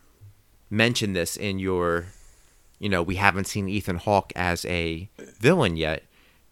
[0.70, 2.06] mention this in your,
[2.78, 6.04] you know, we haven't seen Ethan Hawke as a villain yet,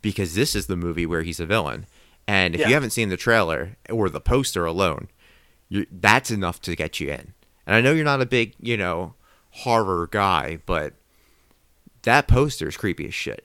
[0.03, 1.87] because this is the movie where he's a villain.
[2.27, 2.68] And if Yeah.
[2.68, 5.09] you haven't seen the trailer or the poster alone,
[5.90, 7.35] that's enough to get you in.
[7.66, 9.14] And I know you're not a big, you know,
[9.51, 10.94] horror guy, but
[12.03, 13.44] that poster is creepy as shit.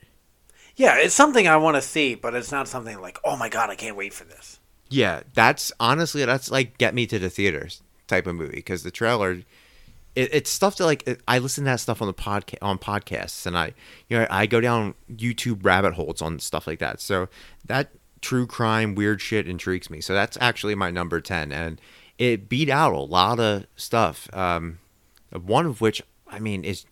[0.75, 3.69] Yeah, it's something I want to see, but it's not something like, oh my god,
[3.69, 4.59] I can't wait for this.
[4.89, 8.91] Yeah, that's honestly that's like get me to the theaters type of movie because the
[8.91, 9.31] trailer,
[10.15, 13.45] it, it's stuff that like I listen to that stuff on the podcast on podcasts
[13.45, 13.73] and I
[14.07, 17.01] you know I go down YouTube rabbit holes on stuff like that.
[17.01, 17.27] So
[17.65, 17.89] that
[18.21, 20.01] true crime weird shit intrigues me.
[20.01, 21.79] So that's actually my number ten, and
[22.17, 24.27] it beat out a lot of stuff.
[24.33, 24.79] Um,
[25.31, 26.86] one of which I mean is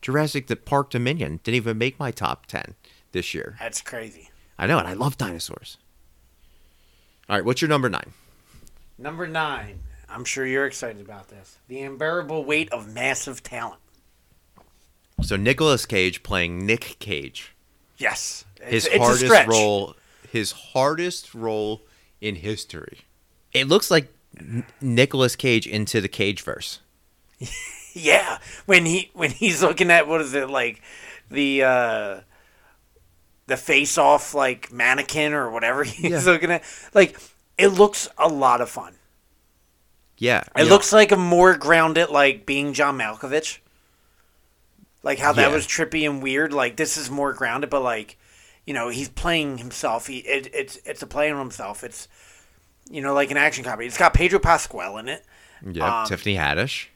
[0.00, 2.74] Jurassic the Park Dominion didn't even make my top ten
[3.12, 3.56] this year.
[3.58, 4.30] That's crazy.
[4.58, 5.78] I know, and I love dinosaurs.
[7.28, 8.12] All right, what's your number nine?
[8.96, 9.80] Number nine.
[10.08, 11.58] I'm sure you're excited about this.
[11.68, 13.80] The unbearable weight of massive talent.
[15.22, 17.54] So Nicolas Cage playing Nick Cage,
[17.96, 19.96] Yes, his it's, hardest role,
[20.30, 21.82] his hardest role
[22.20, 23.00] in history.
[23.52, 24.12] It looks like
[24.80, 26.80] Nicolas Cage into the Cage verse.
[27.94, 30.82] Yeah, when he when he's looking at what is it like
[31.30, 32.20] the uh
[33.48, 36.20] the face off like mannequin or whatever he's Yeah.
[36.32, 36.62] looking at.
[36.94, 37.18] Like
[37.58, 38.94] it looks a lot of fun.
[40.16, 43.58] Yeah, It you looks like a more grounded like being John Malkovich.
[45.02, 45.54] Like how that Yeah.
[45.54, 46.52] was trippy and weird.
[46.52, 48.18] Like this is more grounded, but like
[48.66, 50.06] you know he's playing himself.
[50.06, 51.84] He it, it's it's a play on himself.
[51.84, 52.08] It's
[52.90, 53.86] you know like an action comedy.
[53.86, 55.24] It's got Pedro Pascal in it.
[55.68, 56.86] yeah, um, Tiffany Haddish.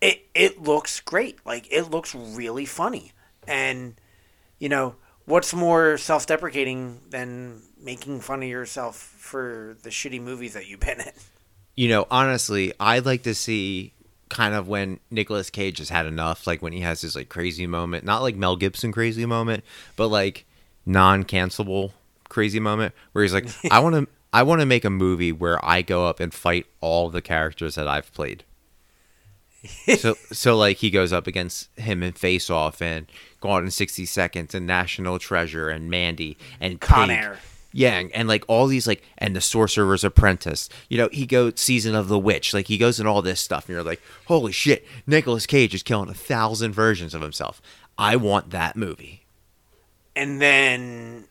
[0.00, 1.38] it it looks great.
[1.44, 3.12] Like it looks really funny.
[3.46, 3.94] And
[4.58, 10.68] you know, what's more self-deprecating than making fun of yourself for the shitty movies that
[10.68, 11.12] you've been in?
[11.76, 13.92] You know, honestly, I'd like to see
[14.28, 17.66] kind of when Nicolas Cage has had enough, like when he has his like crazy
[17.66, 19.64] moment, not like Mel Gibson crazy moment,
[19.96, 20.46] but like
[20.86, 21.92] non-cancelable
[22.28, 25.64] crazy moment where he's like, I want to I want to make a movie where
[25.64, 28.44] I go up and fight all the characters that I've played.
[29.98, 33.06] So so like he goes up against him in Face Off and
[33.40, 37.18] Gone in 60 Seconds and National Treasure and Mandy and Con Pig.
[37.18, 37.38] Air.
[37.76, 40.68] Yeah, and, and like all these like and the Sorcerer's Apprentice.
[40.88, 42.54] You know, he goes Season of the Witch.
[42.54, 45.82] Like he goes in all this stuff, and you're like, holy shit, Nicolas Cage is
[45.82, 47.60] killing a thousand versions of himself.
[47.98, 49.26] I want that movie.
[50.14, 51.24] And then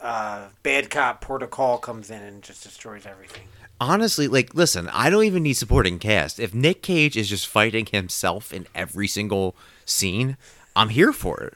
[0.00, 3.44] uh, bad cop Protocol comes in and just destroys everything.
[3.80, 6.38] Honestly, like, listen, I don't even need supporting cast.
[6.38, 10.36] If Nick Cage is just fighting himself in every single scene,
[10.76, 11.54] I'm here for it.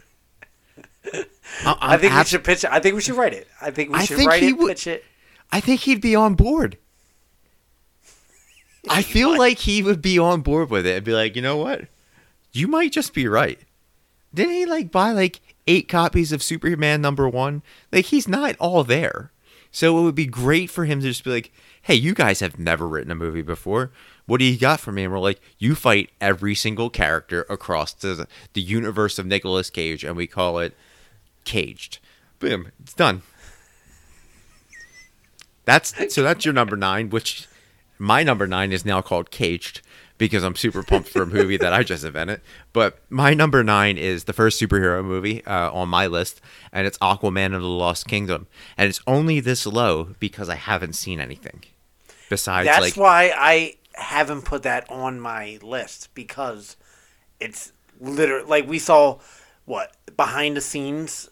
[1.67, 2.71] I, I think I'm we should pitch it.
[2.73, 3.47] I think we should write it.
[3.61, 5.05] I think we I should think write he it, would- pitch it.
[5.53, 6.79] I think he'd be on board.
[8.89, 11.59] I feel like he would be on board with it and be like, you know
[11.59, 11.83] what?
[12.53, 13.59] You might just be right.
[14.33, 17.63] Didn't he like buy like eight copies of Superman number one?
[17.93, 19.31] Like he's not all there.
[19.75, 22.61] So it would be great for him to just be like, hey, you guys have
[22.61, 23.91] never written a movie before.
[24.25, 25.03] What do you got for me?
[25.03, 30.05] And we're like, you fight every single character across the, the universe of Nicolas Cage,
[30.05, 30.77] and we call it
[31.45, 31.99] Caged.
[32.39, 33.23] Boom, it's done.
[35.65, 37.49] That's so that's your number nine, which
[37.99, 39.81] my number nine is now called Caged
[40.19, 42.41] because I'm super pumped for a movie that I just invented.
[42.73, 46.41] But my number nine is the first superhero movie uh, on my list,
[46.73, 48.47] and it's Aquaman and the Lost Kingdom,
[48.77, 51.65] and it's only this low because I haven't seen anything
[52.29, 56.77] besides That's like why I haven't put that on my list because
[57.41, 59.19] it's literally like we saw
[59.65, 61.29] what behind the scenes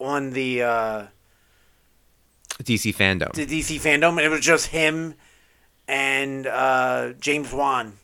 [0.00, 1.06] on the uh,
[2.62, 3.32] DC fandom.
[3.32, 5.14] the DC fandom, and it was just him
[5.88, 7.98] and uh, James Wan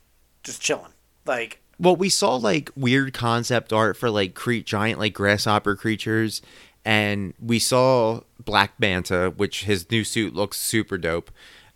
[0.49, 0.93] just chilling.
[1.25, 6.43] Like Well, we saw like weird concept art for like cre- giant like grasshopper creatures,
[6.85, 11.31] and we saw Black Manta, which his new suit looks super dope.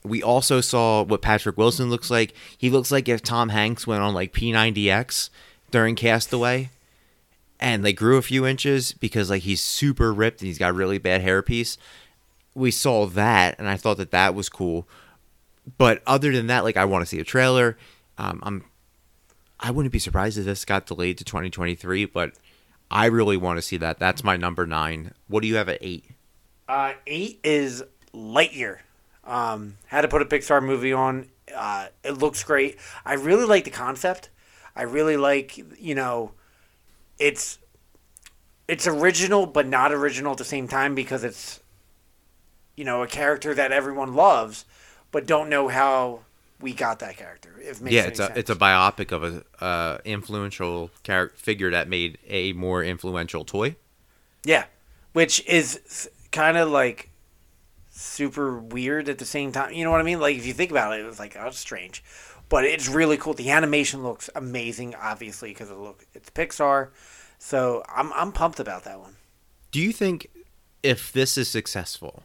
[0.05, 2.35] We also saw what Patrick Wilson looks like.
[2.59, 5.31] He looks like if Tom Hanks went on like P90X
[5.71, 6.71] during Castaway,
[7.61, 10.99] and they grew a few inches because like he's super ripped and he's got really
[10.99, 11.77] bad hairpiece.
[12.55, 14.89] We saw that, and I thought that that was cool.
[15.79, 17.77] But other than that, like I want to see a trailer.
[18.19, 18.65] Um, I'm
[19.61, 22.33] I wouldn't be surprised if this got delayed to 2023, but
[22.91, 23.99] I really want to see that.
[23.99, 25.13] That's my number nine.
[25.29, 26.05] What do you have at eight?
[26.69, 27.83] uh, eight is
[28.15, 28.79] Lightyear.
[29.25, 31.29] Um, had to put a Pixar movie on.
[31.55, 32.79] Uh, it looks great.
[33.05, 34.31] I really like the concept.
[34.75, 36.33] I really like you know,
[37.19, 37.59] it's
[38.69, 41.61] it's original but not original at the same time because it's
[42.77, 44.65] you know a character that everyone loves
[45.11, 46.21] but don't know how
[46.63, 47.55] we got that character.
[47.59, 48.39] If it makes yeah, it's a sense.
[48.39, 53.77] it's a biopic of a uh, influential character figure that made a more influential toy.
[54.45, 54.65] Yeah,
[55.13, 57.11] which is kind of like
[57.91, 59.73] super weird at the same time.
[59.73, 60.21] You know what I mean?
[60.21, 62.03] Like if you think about it, it was like oh, it's strange,
[62.49, 63.35] but it's really cool.
[63.35, 66.91] The animation looks amazing, obviously because it look it's Pixar.
[67.39, 69.17] So I'm I'm pumped about that one.
[69.73, 70.29] Do you think
[70.83, 72.23] if this is successful,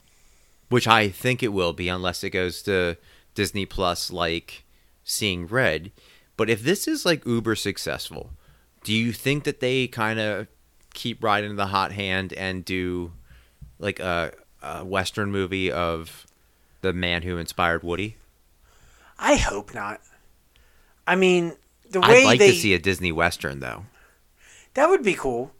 [0.69, 2.97] which I think it will be unless it goes to
[3.38, 4.63] Disney Plus like
[5.04, 5.91] Seeing Red,
[6.38, 8.32] but if this is like uber successful,
[8.84, 10.47] do you think that they kind of
[10.95, 13.12] keep riding the hot hand and do
[13.78, 16.26] like a, a western movie of
[16.82, 18.17] the man who inspired Woody?
[19.19, 20.02] I hope not.
[21.06, 21.54] I mean,
[21.91, 23.86] the way I'd like they to see a Disney western though.
[24.73, 25.52] that would be cool,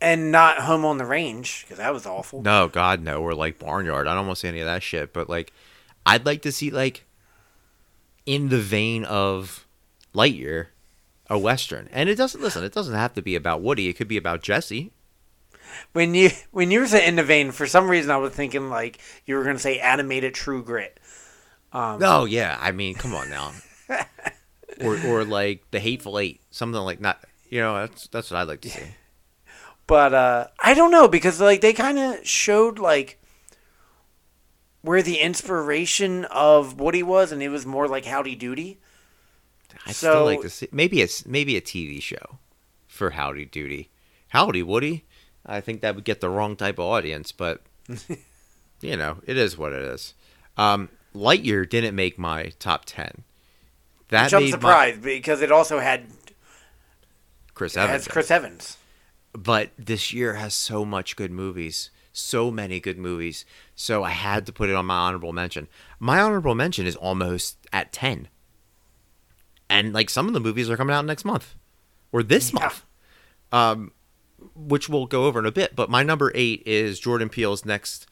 [0.00, 2.40] and not Home on the Range because that was awful.
[2.40, 3.20] No, God, no.
[3.20, 4.06] Or like Barnyard.
[4.06, 5.12] I don't want to see any of that shit.
[5.12, 5.52] But like,
[6.06, 7.04] I'd like to see like
[8.26, 9.66] in the vein of
[10.14, 10.66] Lightyear,
[11.28, 11.88] a western.
[11.92, 12.64] And it doesn't listen.
[12.64, 13.88] It doesn't have to be about Woody.
[13.88, 14.92] It could be about Jesse.
[15.92, 18.70] When you when you were saying in the vein, for some reason I was thinking
[18.70, 20.98] like you were gonna say animated True Grit.
[21.72, 22.58] Um, Oh yeah.
[22.60, 23.52] I mean, come on now.
[24.80, 26.40] or or like the Hateful Eight.
[26.50, 27.22] Something like not.
[27.48, 28.82] You know, that's that's what I'd like to see.
[29.86, 33.19] But uh, I don't know because like they kind of showed like
[34.82, 38.78] where the inspiration of Woody was, and it was more like Howdy Doody.
[39.86, 42.38] I'd So- still like to see maybe it's maybe a TV show
[42.88, 43.90] for Howdy Doody.
[44.28, 45.04] Howdy Woody.
[45.46, 47.62] I think that would get the wrong type of audience, but
[48.80, 50.14] you know, it is what it is.
[50.56, 53.24] Um, Lightyear didn't make my top ten.
[54.08, 56.06] That Which I'm made my because it also had
[57.54, 58.08] Chris has Evans.
[58.08, 58.76] Chris Evans.
[59.32, 63.44] but this year has so much good movies, so many good movies.
[63.74, 65.68] So I had to put it on my honorable mention.
[65.98, 68.28] My honorable mention is almost at ten,
[69.68, 71.54] and like some of the movies are coming out next month
[72.12, 72.60] or this Yeah.
[72.60, 72.84] month,
[73.52, 73.92] um,
[74.54, 75.76] which we'll go over in a bit.
[75.76, 78.06] But my number eight is Jordan Peele's next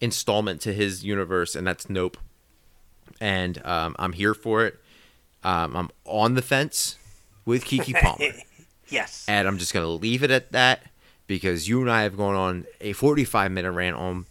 [0.00, 2.16] installment to his universe, and that's Nope.
[3.20, 4.80] And um, I'm here for it.
[5.44, 6.96] Um, I'm on the fence
[7.44, 8.32] with Keke Palmer.
[8.88, 9.24] Yes.
[9.26, 10.82] and I'm just gonna leave it at that
[11.26, 14.26] because you and I have gone on a 45 minute rant on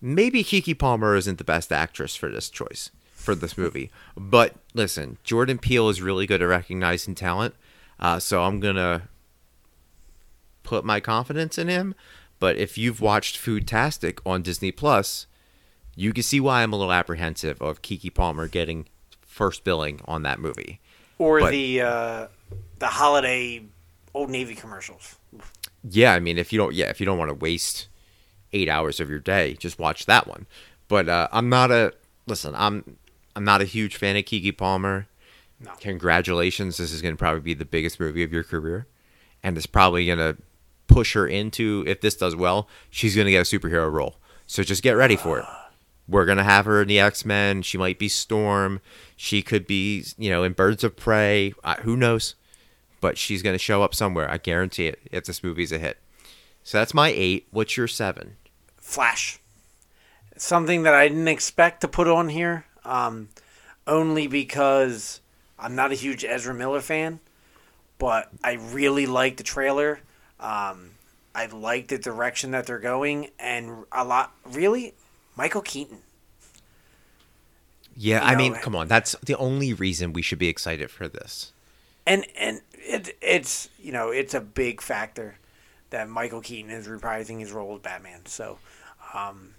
[0.00, 3.90] maybe Keke Palmer isn't the best actress for this choice for this movie.
[4.16, 7.54] But listen, Jordan Peele is really good at recognizing talent,
[8.00, 9.08] uh, so I'm gonna
[10.62, 11.94] put my confidence in him.
[12.38, 15.26] But if you've watched Foodtastic on Disney Plus,
[15.94, 18.86] you can see why I'm a little apprehensive of Keke Palmer getting
[19.20, 20.80] first billing on that movie.
[21.18, 22.26] or but- the uh,
[22.80, 23.62] the holiday
[24.14, 25.16] Old Navy commercials.
[25.88, 27.88] Yeah, I mean, if you don't, yeah, if you don't want to waste
[28.52, 30.46] eight hours of your day, just watch that one.
[30.88, 31.92] But uh, I'm not a
[32.26, 32.54] listen.
[32.56, 32.96] I'm
[33.34, 35.06] I'm not a huge fan of Keke Palmer.
[35.60, 35.72] No.
[35.80, 38.86] Congratulations, this is going to probably be the biggest movie of your career,
[39.44, 40.36] and it's probably going to
[40.88, 41.84] push her into.
[41.86, 44.16] If this does well, she's going to get a superhero role.
[44.46, 45.46] So just get ready for it.
[46.08, 47.62] We're gonna have her in the X Men.
[47.62, 48.80] She might be Storm.
[49.16, 51.54] She could be, you know, in Birds of Prey.
[51.62, 52.34] Uh, who knows?
[53.02, 54.30] But she's gonna show up somewhere.
[54.30, 55.00] I guarantee it.
[55.12, 55.98] If this movie's a hit.
[56.64, 57.48] So that's my eight.
[57.50, 58.36] What's your seven?
[58.78, 59.38] Flash.
[60.38, 63.28] Something that I didn't expect to put on here, um,
[63.86, 65.20] only because
[65.58, 67.20] I'm not a huge Ezra Miller fan,
[67.98, 70.00] but I really like the trailer.
[70.40, 70.92] Um,
[71.34, 74.32] I like the direction that they're going, and a lot.
[74.44, 74.94] Really,
[75.36, 75.98] Michael Keaton.
[77.96, 78.88] Yeah, You I know, mean, come on.
[78.88, 81.52] That's the only reason we should be excited for this.
[82.06, 85.36] and and it, it's you know it's a big factor
[85.90, 88.24] that Michael Keaton is reprising his role as Batman.
[88.26, 88.58] So,
[89.14, 89.54] um,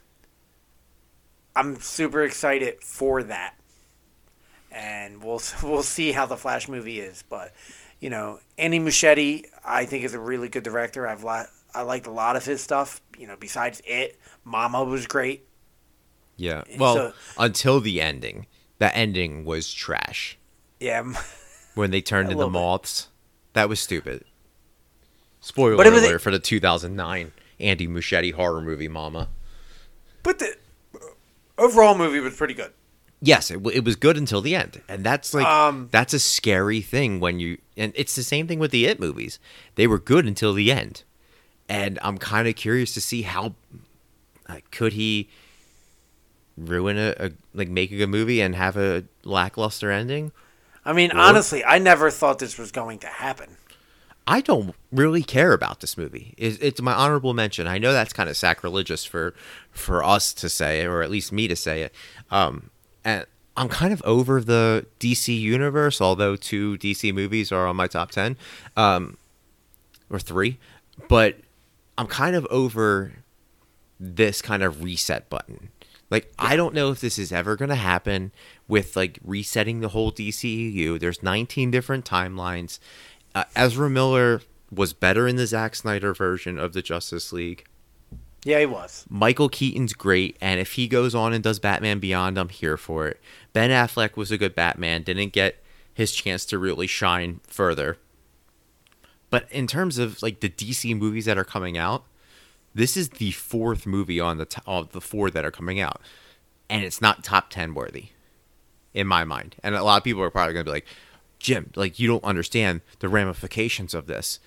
[1.55, 3.55] I'm super excited for that,
[4.71, 7.23] and we'll we'll see how the Flash movie is.
[7.29, 7.53] But
[7.99, 11.07] you know, Andy Muschietti, I think is a really good director.
[11.07, 13.01] I've li- I liked a lot of his stuff.
[13.17, 15.47] You know, besides it, Mama was great.
[16.35, 16.63] Yeah.
[16.77, 18.47] Well, So- until the ending.
[18.79, 20.37] The ending was trash.
[20.79, 21.13] Yeah,
[21.75, 23.07] When they turned into moths.
[23.53, 24.25] That was stupid.
[25.41, 29.29] Spoiler But it alert for the 2009 Andy Muschietti horror movie, Mama.
[30.23, 30.55] but the
[31.57, 32.71] overall movie was pretty good.
[33.21, 36.81] Yes, it, it was good until the end, and that's like Um, that's a scary
[36.81, 39.39] thing when you and it's the same thing with the It movies.
[39.75, 41.03] They were good until the end,
[41.69, 43.55] and I'm kind of curious to see how
[44.47, 45.29] uh, could he
[46.57, 50.31] ruin a, a like make a good movie and have a lackluster ending.
[50.85, 53.57] I mean, honestly, I never thought this was going to happen.
[54.25, 56.33] I don't really care about this movie.
[56.37, 57.67] It's, it's my honorable mention.
[57.67, 59.33] I know that's kind of sacrilegious for
[59.71, 61.93] for us to say, or at least me to say it.
[62.31, 62.69] Um,
[63.03, 63.25] and
[63.57, 68.11] I'm kind of over the DC universe, although two DC movies are on my top
[68.11, 68.37] ten,
[68.77, 69.17] um,
[70.09, 70.57] or three.
[71.09, 71.37] But
[71.97, 73.11] I'm kind of over
[73.99, 75.69] this kind of reset button.
[76.09, 78.31] Like I don't know if this is ever going to happen
[78.67, 80.99] with like resetting the whole DCEU.
[80.99, 82.79] There's 19 different timelines.
[83.33, 87.65] Uh, Ezra Miller was better in the Zack Snyder version of the Justice League.
[88.45, 89.05] Yeah, he was.
[89.09, 93.07] Michael Keaton's great, and if he goes on and does Batman Beyond, I'm here for
[93.07, 93.19] it.
[93.53, 95.63] Ben Affleck was a good Batman, didn't get
[95.93, 97.97] his chance to really shine further.
[99.29, 102.03] But in terms of like the DC movies that are coming out,
[102.73, 106.01] this is the fourth movie on the of the four that are coming out,
[106.69, 108.09] and it's not top ten worthy,
[108.93, 109.55] in my mind.
[109.63, 110.87] And a lot of people are probably gonna be like,
[111.39, 114.39] Jim, like you don't understand the ramifications of this.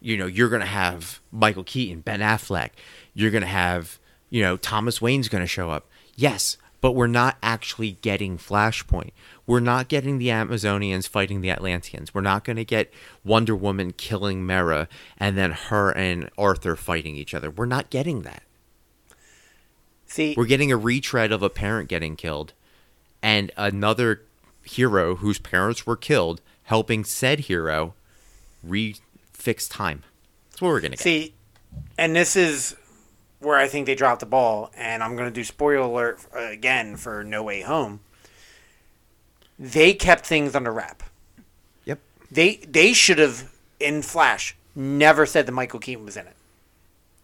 [0.00, 2.70] You know, you're gonna have Michael Keaton, Ben Affleck.
[3.14, 3.98] You're gonna have,
[4.30, 5.88] you know, Thomas Wayne's gonna show up.
[6.14, 9.10] Yes, but we're not actually getting Flashpoint.
[9.46, 12.12] We're not getting the Amazonians fighting the Atlanteans.
[12.12, 12.92] We're not gonna get
[13.24, 17.50] Wonder Woman killing Mera and then her and Arthur fighting each other.
[17.50, 18.42] We're not getting that.
[20.06, 22.52] See, We're getting a retread of a parent getting killed
[23.22, 24.22] and another
[24.62, 27.94] hero whose parents were killed helping said hero
[28.66, 30.02] refix time.
[30.50, 31.02] That's what we're going to get.
[31.02, 31.34] see,
[31.98, 32.76] and this is
[33.40, 34.70] where I think they dropped the ball.
[34.76, 38.00] And I'm going to do spoiler alert uh, again for No Way Home.
[39.58, 41.02] They kept things under wrap.
[41.84, 41.98] Yep.
[42.30, 46.36] They they should have in Flash never said that Michael Keaton was in it.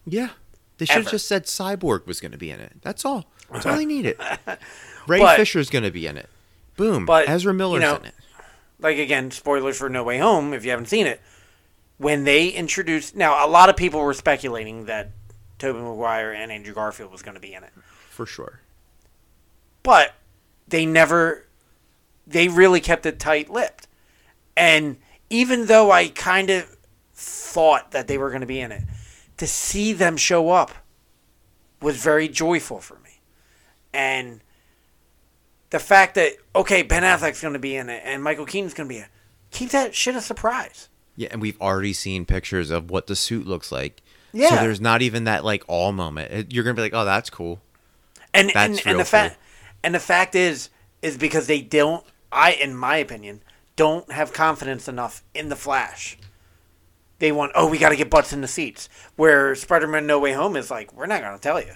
[0.06, 0.30] Yeah.
[0.78, 2.72] They should have just said Cyborg was going to be in it.
[2.82, 3.26] That's all.
[3.52, 4.16] That's all they needed.
[5.06, 6.28] Ray But- Fisher's going to be in it.
[6.76, 7.04] Boom.
[7.04, 8.14] But, Ezra you Miller's know, in it.
[8.80, 11.20] like again, spoilers for No Way Home if you haven't seen it.
[11.98, 15.10] When they introduced, now a lot of people were speculating that
[15.58, 17.70] Tobey Maguire and Andrew Garfield was going to be in it,
[18.08, 18.60] For sure.
[19.84, 20.14] but
[20.66, 21.44] they never,
[22.32, 23.86] they really kept it tight-lipped.
[24.56, 24.96] And
[25.30, 26.76] even though I kind of
[27.14, 28.82] thought that they were going to be in it,
[29.38, 30.72] to see them show up
[31.80, 33.20] was very joyful for me.
[33.92, 34.40] And
[35.70, 38.88] the fact that okay, Ben Affleck's going to be in it and Michael Keaton's going
[38.88, 39.10] to be in it,
[39.50, 40.88] keep that shit a surprise.
[41.16, 44.02] Yeah, and we've already seen pictures of what the suit looks like.
[44.32, 44.50] Yeah.
[44.50, 46.52] So there's not even that like all moment.
[46.52, 47.60] You're gonna be like, oh, that's cool.
[48.34, 49.04] And That's and, and the cool.
[49.04, 49.38] fact
[49.82, 50.70] and the fact is
[51.02, 53.42] is because they don't I in my opinion
[53.76, 56.18] don't have confidence enough in the Flash.
[57.18, 58.88] They want oh we got to get butts in the seats.
[59.16, 61.74] Where Spider-Man No Way Home is like we're not going to tell you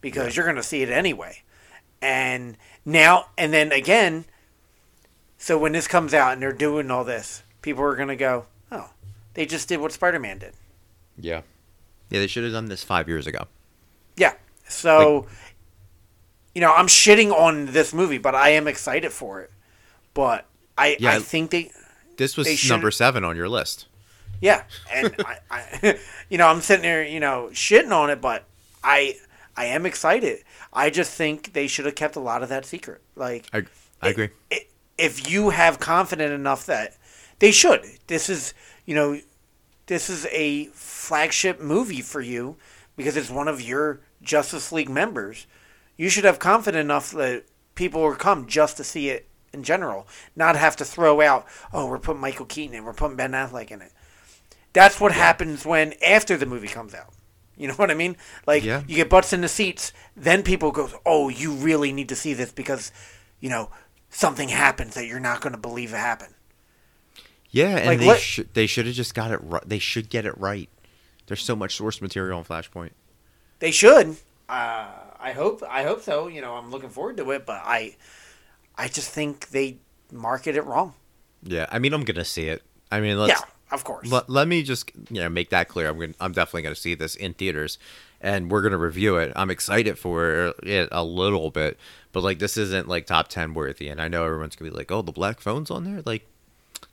[0.00, 1.42] because you're going to see it anyway.
[2.00, 4.24] And now and then again
[5.38, 8.46] so when this comes out and they're doing all this, people are going to go,
[8.72, 8.90] "Oh,
[9.34, 10.52] they just did what Spider-Man did."
[11.16, 11.42] Yeah.
[12.10, 13.46] Yeah, they should have done this five years ago.
[14.16, 14.34] Yeah.
[14.68, 15.26] So,
[16.54, 19.52] you know, I'm shitting on this movie, but I am excited for it.
[20.18, 20.46] But
[20.76, 21.70] I, Yeah, I think they,
[22.16, 23.86] This was They number seven on your list.
[24.40, 25.98] yeah, and I, I,
[26.28, 28.42] you know, I'm sitting there, you know, shitting on it, but
[28.82, 29.14] I,
[29.56, 30.42] I am excited.
[30.72, 33.00] I just think they should have kept a lot of that secret.
[33.14, 33.62] Like, I,
[34.02, 34.30] I agree.
[34.52, 34.66] i-
[34.98, 36.96] if you have confident enough that
[37.38, 38.54] they should, this is,
[38.86, 39.20] you know,
[39.86, 42.56] this is a flagship movie for you
[42.96, 45.46] because it's one of your Justice League members.
[45.96, 47.44] You should have confident enough that
[47.76, 51.86] people will come just to see it in general, not have to throw out, oh,
[51.86, 53.92] we're putting Michael Keaton in, we're putting Ben Affleck in it.
[54.72, 57.12] That's what happens when after the movie comes out.
[57.56, 58.16] You know what I mean?
[58.46, 58.82] Like Yeah.
[58.86, 62.32] you get butts in the seats, then people go, "Oh, you really need to see
[62.34, 62.92] this because,
[63.40, 63.70] you know,
[64.10, 66.34] something happens that you're not going to believe it happened."
[67.50, 69.66] Yeah, and Like, they let- should they should have just got it right.
[69.66, 70.68] They should get it right.
[71.26, 72.90] There's so much source material on Flashpoint.
[73.58, 74.16] They should.
[74.48, 74.88] Uh,
[75.18, 75.62] I hope.
[75.68, 76.28] I hope so.
[76.28, 77.96] You know, I'm looking forward to it, but I,
[78.78, 79.78] I just think they
[80.12, 80.94] market it wrong.
[81.42, 82.62] Yeah, I mean, I'm gonna see it.
[82.90, 84.10] I mean, let's yeah, of course.
[84.10, 85.88] let, let me just you know make that clear.
[85.88, 87.78] I'm gonna, I'm definitely gonna see this in theaters,
[88.20, 89.32] and we're gonna review it.
[89.36, 91.78] I'm excited for it a little bit,
[92.12, 93.88] but like this isn't like top ten worthy.
[93.88, 96.02] And I know everyone's gonna be like, oh, the Black Phone's on there.
[96.06, 96.26] Like,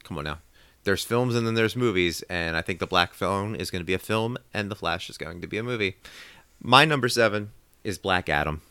[0.04, 0.40] come on now.
[0.84, 3.96] There's films and then there's movies, and I think the Black Phone is gonna be
[3.96, 5.98] a film, and the Flash is going to be a movie.
[6.62, 7.52] My number seven
[7.84, 8.62] is Black Adam,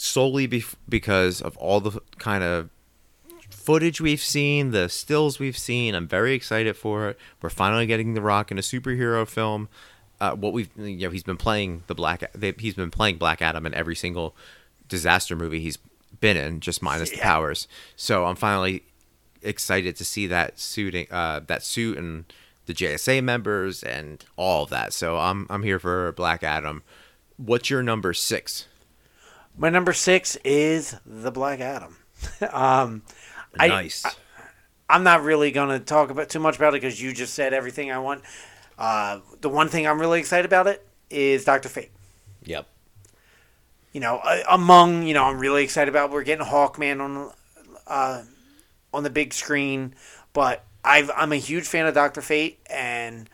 [0.00, 2.70] solely bef- because of all the kind of
[3.50, 5.94] footage we've seen, the stills we've seen.
[5.94, 7.18] I'm very excited for it.
[7.42, 9.68] We're finally getting The Rock in a superhero film.
[10.20, 13.40] Uh, what we've you know he's been playing the black they, he's been playing Black
[13.40, 14.36] Adam in every single
[14.86, 15.78] disaster movie he's
[16.20, 17.66] been in, just minus the powers.
[17.96, 18.82] So I'm finally
[19.42, 22.24] excited to see that suiting uh, that suit and
[22.66, 24.92] the JSA members and all of that.
[24.92, 26.82] So I'm I'm here for Black Adam.
[27.36, 28.66] What's your number six?
[29.56, 31.96] My number six is the Black Adam.
[32.52, 33.02] um,
[33.58, 34.04] I- nice.
[34.88, 37.54] I'm not really going to talk about too much about it because you just said
[37.54, 38.22] everything I want.
[38.76, 41.92] Uh, the one thing I'm really excited about it is Doctor Fate.
[42.44, 42.66] yep.
[43.92, 46.10] you know, uh, among you know, I'm really excited about.
[46.10, 47.30] We're getting Hawkman on,
[47.86, 48.22] uh,
[48.92, 49.94] on the big screen,
[50.32, 53.30] but I've I'm a huge fan of Doctor Fate, and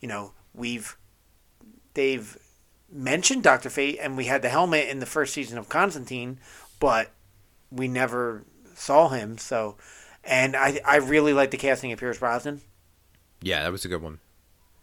[0.00, 0.96] you know, we've
[1.94, 2.36] they've
[2.90, 6.38] mentioned Doctor Fate, and we had the helmet in the first season of Constantine,
[6.80, 7.10] but
[7.70, 9.38] we never saw him.
[9.38, 9.76] So,
[10.24, 12.60] and I I really like the casting of Pierce Brosnan.
[13.42, 14.18] Yeah, that was a good one.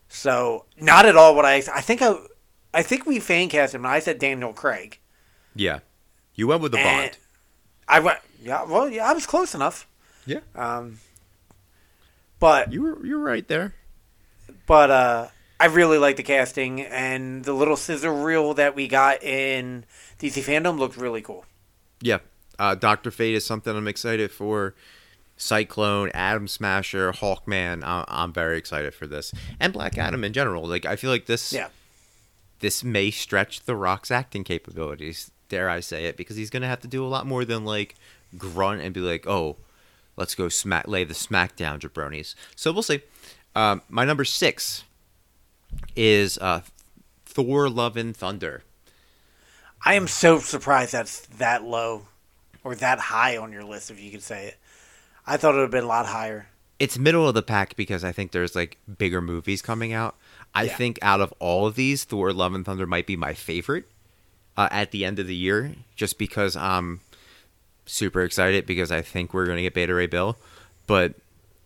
[0.10, 2.16] So, not at all what I I think I.
[2.76, 3.86] I think we fan cast him.
[3.86, 4.98] and I said Daniel Craig.
[5.56, 5.80] Yeah.
[6.34, 7.18] You went with the And- Bond.
[7.88, 8.18] I went.
[8.42, 9.88] Yeah, well, yeah, I was close enough.
[10.26, 10.40] Yeah.
[10.56, 11.00] Um,
[12.40, 13.76] but You were you were right there.
[14.66, 15.28] but uh,
[15.64, 19.86] I really like the casting and the little sizzle reel that we got in
[20.20, 21.46] DC fandom looked really cool.
[22.02, 22.18] Yeah.
[22.60, 24.76] Uh, Doctor Fate is something I'm excited for.
[25.38, 27.82] Cyclone, Atom Smasher, Hawkman.
[27.82, 30.68] I- I'm very excited for this, and Black Adam in general.
[30.68, 31.54] Like I feel like this.
[31.54, 31.70] Yeah,
[32.60, 35.32] This may stretch the Rock's acting capabilities.
[35.48, 36.18] Dare I say it?
[36.18, 37.96] Because he's gonna have to do a lot more than like
[38.38, 39.56] grunt and be like, "Oh,
[40.18, 43.00] let's go smack lay the smack down, jabronis." So we'll see.
[43.56, 44.84] Um, my number six
[45.96, 46.62] is uh,
[47.26, 48.64] Thor: Love and Thunder.
[49.86, 52.08] I am so surprised that's that low
[52.64, 54.58] or that high on your list, if you could say it.
[55.28, 56.48] I thought it would have been a lot higher.
[56.80, 60.16] it's middle of the pack because I think there's like bigger movies coming out.
[60.56, 60.76] I Yeah.
[60.78, 63.90] think out of all of these, Thor: Love and Thunder might be my favorite
[64.58, 67.02] uh, at the end of the year, just because I'm
[67.86, 70.38] super excited because I think we're gonna get Beta Ray Bill,
[70.88, 71.16] but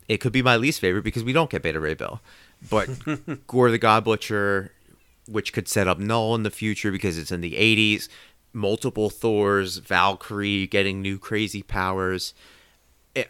[0.08, 2.22] it could be my least favorite because we don't get Beta Ray Bill.
[2.70, 2.90] But
[3.48, 4.72] Gore the God Butcher,
[5.28, 8.08] which could set up Knull in the future because it's in the '80s,
[8.54, 12.34] multiple Thors, Valkyrie getting new crazy powers.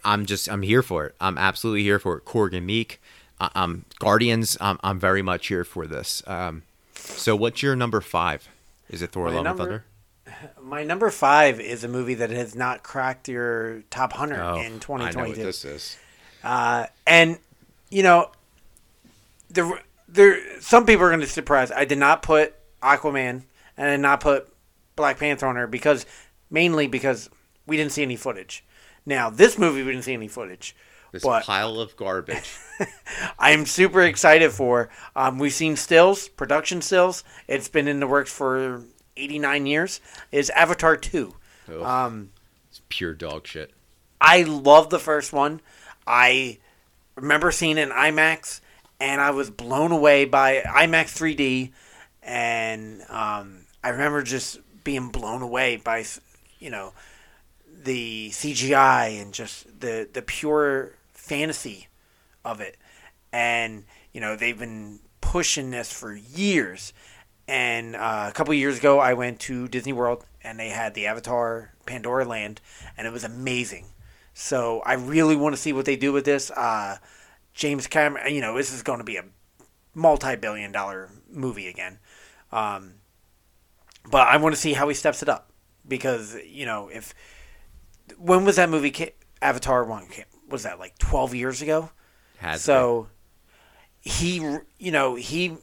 [0.04, 1.16] I'm just I'm here for it.
[1.22, 2.26] I'm absolutely here for it.
[2.26, 2.98] Korg and Miek,
[3.56, 4.58] um, Guardians.
[4.60, 6.22] I'm I'm very much here for this.
[6.28, 6.64] Um,
[6.96, 8.48] so what's your number five?
[8.90, 9.84] Is it Thor: My Love number- and Thunder?
[10.62, 14.60] My number five is a movie that has not cracked your top hundred Oh, in
[14.60, 15.44] I know what 2022.
[15.44, 15.98] this is.
[16.44, 17.40] Uh, and
[17.90, 18.30] you know,
[19.50, 21.72] there, there, some people are going to be surprised.
[21.72, 23.44] I did not put Aquaman
[23.78, 24.48] and I did not put
[24.96, 26.06] Black Panther on there because
[26.50, 27.30] mainly because
[27.66, 28.64] we didn't see any footage.
[29.06, 30.76] Now, this movie we didn't see any footage,
[31.12, 32.58] This but pile of garbage.
[33.40, 34.90] I'm super excited for.
[35.16, 37.24] Um, we've seen stills, production stills.
[37.48, 38.84] It's been in the works for
[39.16, 40.02] 89 years.
[40.32, 41.34] Is Avatar 2.
[41.70, 41.82] Ugh.
[41.82, 42.32] Um,
[42.70, 43.72] it's pure dog shit.
[44.20, 45.62] I love the first one.
[46.06, 46.58] I
[47.16, 48.62] remember seeing it in IMAX,
[49.00, 51.72] and I was blown away by IMAX 3D,
[52.24, 56.06] and um, I remember just being blown away by,
[56.60, 56.94] you know,
[57.84, 61.88] the CGI and just the the pure fantasy
[62.44, 62.78] of it.
[63.32, 66.94] And you know, they've been pushing this for years.
[67.48, 71.08] And uh, a couple years ago, I went to Disney World, and they had the
[71.08, 72.60] Avatar Pandora Land,
[72.98, 73.86] and it was amazing.
[74.34, 76.52] So I really want to see what they do with this.
[76.52, 76.98] Uh,
[77.58, 79.26] James Cameron, you know, this is going to be a
[79.96, 81.98] multi-billion-dollar movie again.
[82.52, 82.94] Um,
[84.10, 85.52] but I want to see how he steps it up
[85.86, 87.16] because you know if
[88.18, 90.08] when was that movie Avatar one
[90.48, 91.90] was that like twelve years ago?
[92.38, 93.08] Has so
[94.02, 94.36] he
[94.78, 95.58] you know he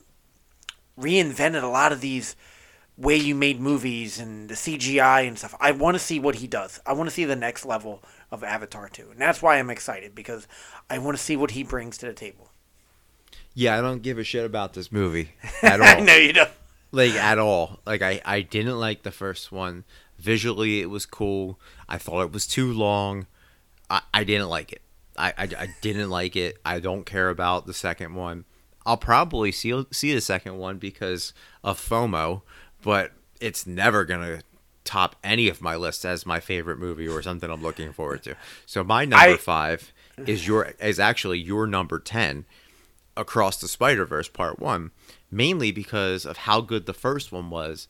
[0.99, 2.35] reinvented a lot of these
[2.97, 5.55] way you made movies and the CGI and stuff.
[5.61, 6.81] I want to see what he does.
[6.87, 9.11] I want to see the next level of Avatar 2.
[9.11, 10.47] And that's why I'm excited because
[10.89, 12.51] I want to see what he brings to the table.
[13.55, 15.31] yeah, I don't give a shit about this movie
[15.63, 15.87] at all.
[15.87, 16.51] I know you don't.
[16.93, 17.81] like at all.
[17.85, 19.85] Like I, I didn't like the first one.
[20.19, 21.59] Visually, it was cool.
[21.89, 23.27] I thought it was too long.
[23.91, 24.83] I, I didn't like it.
[25.17, 26.59] I, I, I didn't like it.
[26.65, 28.45] I don't care about the second one.
[28.87, 31.33] I'll probably see see the second one because
[31.63, 32.43] of FOMO,
[32.85, 34.43] but it's never gonna
[34.85, 38.37] top any of my lists as my favorite movie or something I'm looking forward to.
[38.67, 39.93] So my number I- five
[40.27, 42.45] is your is actually your number ten
[43.17, 44.91] across the Spider Verse Part One,
[45.31, 47.89] mainly because of how good the first one was.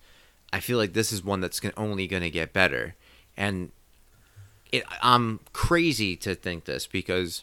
[0.52, 2.94] I feel like this is one that's only going to get better,
[3.36, 3.72] and
[4.70, 7.42] it, I'm crazy to think this because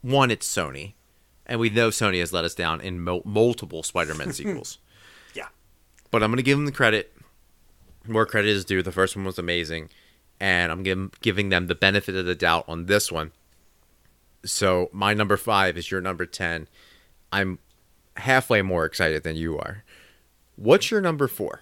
[0.00, 0.94] one, it's Sony,
[1.46, 4.78] and we know Sony has let us down in mo- multiple Spider-Man sequels.
[6.12, 7.12] But I'm going to give them the credit.
[8.06, 8.82] More credit is due.
[8.82, 9.88] The first one was amazing,
[10.38, 13.32] and I'm giving giving them the benefit of the doubt on this one.
[14.44, 16.68] So my number five is your number ten.
[17.32, 17.58] I'm
[18.16, 19.82] halfway more excited than you are.
[20.54, 21.60] What's your number four?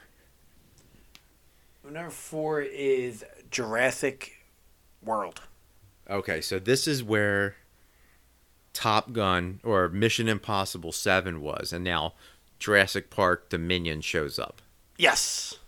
[1.85, 4.47] Number four is Jurassic
[5.03, 5.41] World.
[6.09, 7.57] Okay, so this is where
[8.73, 12.15] Top Gun or Mission Impossible 7 was, and now
[12.61, 14.63] Jurassic Park Dominion shows up.
[14.97, 15.59] Yes.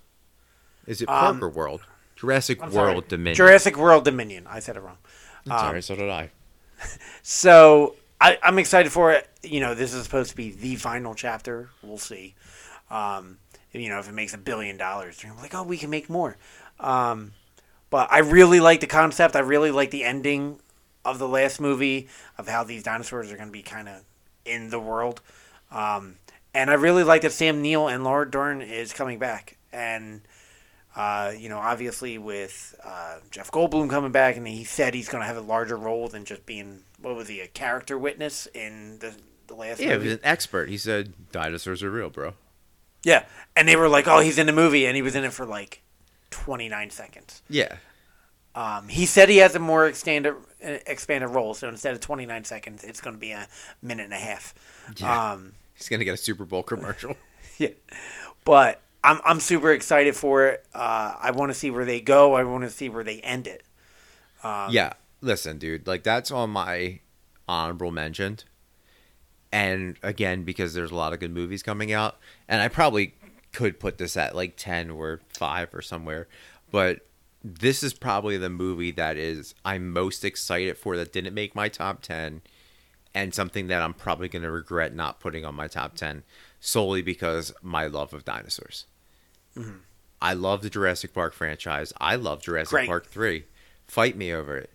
[0.86, 1.82] Is it Um, or World?
[2.14, 2.92] Jurassic I'm sorry.
[2.92, 3.34] World Dominion.
[3.34, 4.46] Jurassic World Dominion.
[4.46, 4.98] I said it wrong.
[5.46, 6.30] Sorry, so did I.
[7.22, 9.28] So I, I'm excited for it.
[9.42, 11.70] You know, this is supposed to be the final chapter.
[11.82, 12.34] We'll see.
[12.90, 13.38] Um,
[13.72, 16.36] you know, if it makes a billion dollars, I'm like, oh, we can make more.
[16.80, 17.32] Um,
[17.90, 19.36] but I really like the concept.
[19.36, 20.58] I really like the ending
[21.04, 24.02] of the last movie of how these dinosaurs are going to be kind of
[24.44, 25.20] in the world.
[25.70, 26.16] Um,
[26.54, 29.56] and I really like that Sam Neill and Laura Dern is coming back.
[29.72, 30.22] And
[30.94, 35.22] uh, you know, obviously with uh, Jeff Goldblum coming back, and he said he's going
[35.22, 38.98] to have a larger role than just being what was he a character witness in
[38.98, 39.14] the
[39.46, 40.68] the last Yeah, he was an expert.
[40.68, 42.34] He said dinosaurs are real, bro.
[43.04, 43.24] yeah,
[43.56, 45.46] and they were like, "Oh, he's in the movie," and he was in it for
[45.46, 45.82] like
[46.30, 47.42] twenty nine seconds.
[47.48, 47.76] Yeah.
[48.54, 52.44] Um, he said he has a more expanded expanded role, so instead of twenty nine
[52.44, 53.48] seconds, it's going to be a
[53.80, 54.52] minute and a half.
[54.98, 55.32] Yeah.
[55.32, 55.54] Um,
[55.88, 57.16] He's to get a Super Bowl commercial.
[57.58, 57.68] yeah,
[58.44, 60.64] but I'm I'm super excited for it.
[60.74, 62.34] Uh, I want to see where they go.
[62.34, 63.62] I want to see where they end it.
[64.42, 64.94] Um, yeah.
[65.20, 67.00] Listen, dude, like that's on my
[67.48, 68.44] honorable mentioned.
[69.52, 72.16] And again, because there's a lot of good movies coming out,
[72.48, 73.14] and I probably
[73.52, 76.26] could put this at like 10 or 5 or somewhere,
[76.70, 77.06] but
[77.44, 81.68] this is probably the movie that is I'm most excited for that didn't make my
[81.68, 82.40] top 10
[83.14, 86.22] and something that I'm probably going to regret not putting on my top 10
[86.60, 88.86] solely because my love of dinosaurs.
[89.56, 89.78] Mm-hmm.
[90.20, 91.92] I love the Jurassic Park franchise.
[92.00, 92.88] I love Jurassic Great.
[92.88, 93.44] Park 3.
[93.86, 94.70] Fight me over it.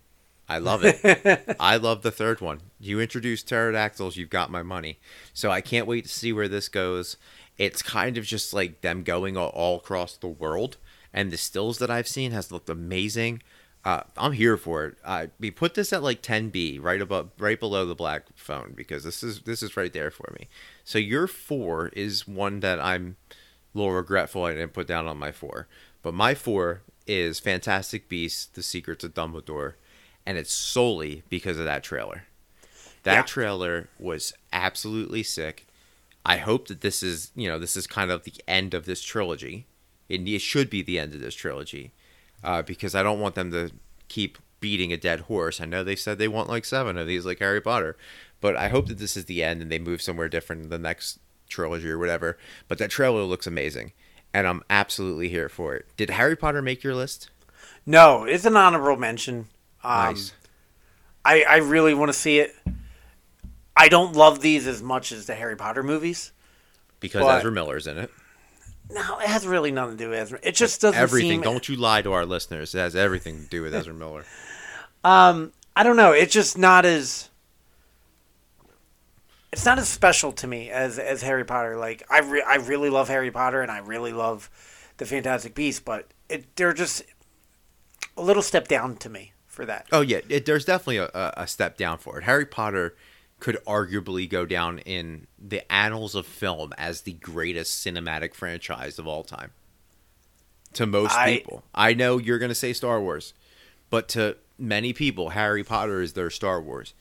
[0.48, 1.56] I love it.
[1.60, 2.60] I love the third one.
[2.78, 4.98] You introduce pterodactyls, you've got my money.
[5.34, 7.16] So I can't wait to see where this goes.
[7.58, 10.76] It's kind of just like them going all across the world,
[11.12, 13.42] and the stills that I've seen has looked amazing.
[13.84, 14.96] Uh, I'm here for it.
[15.04, 19.04] Uh, we put this at like 10B, right above, right below the black phone, because
[19.04, 20.48] this is this is right there for me.
[20.84, 25.16] So your four is one that I'm a little regretful I didn't put down on
[25.18, 25.68] my four.
[26.02, 29.74] But my four is Fantastic Beasts: The Secrets of Dumbledore,
[30.26, 32.24] and it's solely because of that trailer.
[33.04, 33.22] That Yeah.
[33.22, 35.66] trailer was absolutely sick.
[36.26, 39.02] I hope that this is, you know, this is kind of the end of this
[39.02, 39.66] trilogy.
[40.10, 41.92] It, it should be the end of this trilogy,
[42.42, 43.70] uh, because I don't want them to
[44.08, 45.60] keep beating a dead horse.
[45.60, 47.96] I know they said they want like seven of these, like Harry Potter,
[48.40, 50.78] but I hope that this is the end and they move somewhere different in the
[50.78, 51.18] next
[51.48, 52.38] trilogy or whatever.
[52.66, 53.92] But that trailer looks amazing,
[54.32, 55.86] and I'm absolutely here for it.
[55.96, 57.30] Did Harry Potter make your list?
[57.86, 59.46] No, it's an honorable mention.
[59.82, 60.32] Um, nice.
[61.24, 62.54] I, I really want to see it.
[63.76, 66.32] I don't love these as much as the Harry Potter movies.
[67.00, 68.10] Because but- Ezra Miller's in it.
[68.90, 70.38] No, it has really nothing to do with Ezra.
[70.42, 71.30] It just doesn't Everything.
[71.30, 71.40] seem.
[71.42, 72.74] Don't you lie to our listeners.
[72.74, 74.24] It has everything to do with Ezra Miller.
[75.04, 76.10] Um, I don't know.
[76.10, 77.30] It's just not as.
[79.52, 81.76] It's not as special to me as as Harry Potter.
[81.76, 84.50] Like I, re- I really love Harry Potter and I really love
[84.96, 87.04] the Fantastic Beasts, but it they're just
[88.16, 89.86] a little step down to me for that.
[89.92, 92.24] Oh yeah, it, there's definitely a, a, a step down for it.
[92.24, 92.96] Harry Potter
[93.38, 99.06] could arguably go down in the annals of film as the greatest cinematic franchise of
[99.06, 99.52] all time.
[100.74, 103.34] To most I- people, I know you're going to say Star Wars,
[103.90, 106.92] but to many people, Harry Potter is their Star Wars,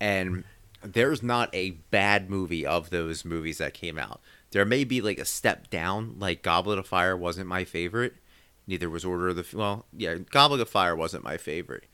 [0.00, 0.44] and
[0.82, 4.20] there's not a bad movie of those movies that came out.
[4.50, 8.14] There may be like a step down, like Goblet of Fire wasn't my favorite.
[8.66, 11.84] Neither was Order of the well, yeah, Goblet of Fire wasn't my favorite,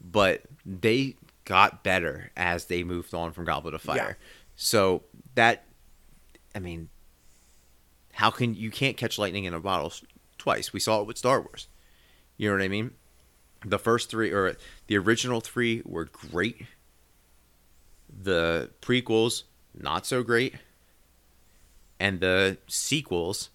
[0.00, 3.96] but they got better as they moved on from Goblet of Fire.
[4.18, 4.26] Yeah.
[4.56, 5.02] So
[5.38, 5.64] that,
[6.52, 6.88] I mean,
[8.12, 9.92] how can you can't catch lightning in a bottle
[10.36, 10.72] twice?
[10.72, 11.68] We saw it with Star Wars.
[12.36, 12.90] You know what I mean?
[13.64, 14.56] The first three or
[14.88, 16.66] the original three were great.
[18.08, 19.44] The prequels
[19.80, 20.54] not so great,
[22.00, 23.50] and the sequels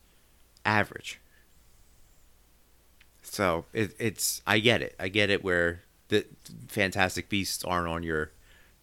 [0.65, 1.19] average.
[3.23, 4.95] So it, it's I get it.
[4.99, 6.25] I get it where the
[6.67, 8.31] Fantastic Beasts aren't on your,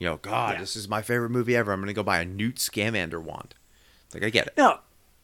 [0.01, 0.61] you know, God, Yeah.
[0.61, 1.73] this is my favorite movie ever.
[1.73, 3.55] I'm gonna go buy a Newt Scamander wand.
[4.13, 4.55] Like I get it.
[4.57, 4.81] No,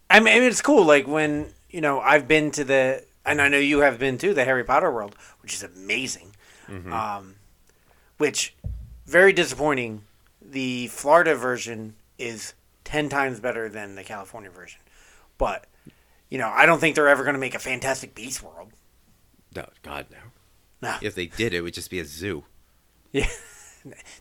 [0.09, 0.85] I mean it's cool.
[0.85, 4.33] Like when you know I've been to the, and I know you have been to
[4.33, 6.33] the Harry Potter world, which is amazing.
[6.93, 7.37] Um,
[8.19, 8.55] which
[9.07, 10.03] very disappointing.
[10.49, 12.55] The Florida version is
[12.85, 14.81] ten times better than the California version,
[15.39, 15.67] but
[16.29, 18.71] you know I don't think they're ever going to make a Fantastic Beast world.
[19.55, 20.19] No, God no.
[20.83, 22.45] No, If they did, it would just be a zoo.
[23.13, 23.27] yeah,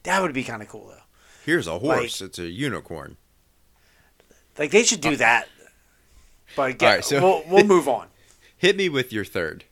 [0.04, 1.02] that would be kind of cool though.
[1.46, 2.22] Here's a horse.
[2.22, 3.18] it's a unicorn.
[4.58, 5.48] Like they should do that.
[6.56, 8.08] But All right, so- we'll, we'll move on.
[8.58, 9.66] Hit me with your third.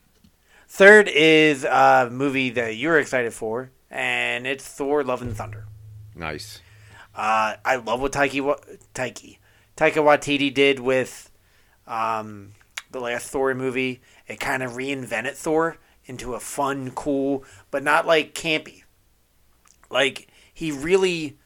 [0.68, 5.66] Third is a movie that you're excited for, and it's Thor: Love and Thunder.
[6.14, 6.60] Nice.
[7.14, 8.40] Uh, I love what Taiki
[8.94, 9.38] Taiki
[9.76, 11.30] Taika Waititi did with
[11.86, 12.52] um,
[12.90, 14.00] the last Thor movie.
[14.26, 15.76] It kind of reinvented Thor
[16.06, 18.83] into a fun, cool, but not like campy.
[19.90, 21.36] Like he really,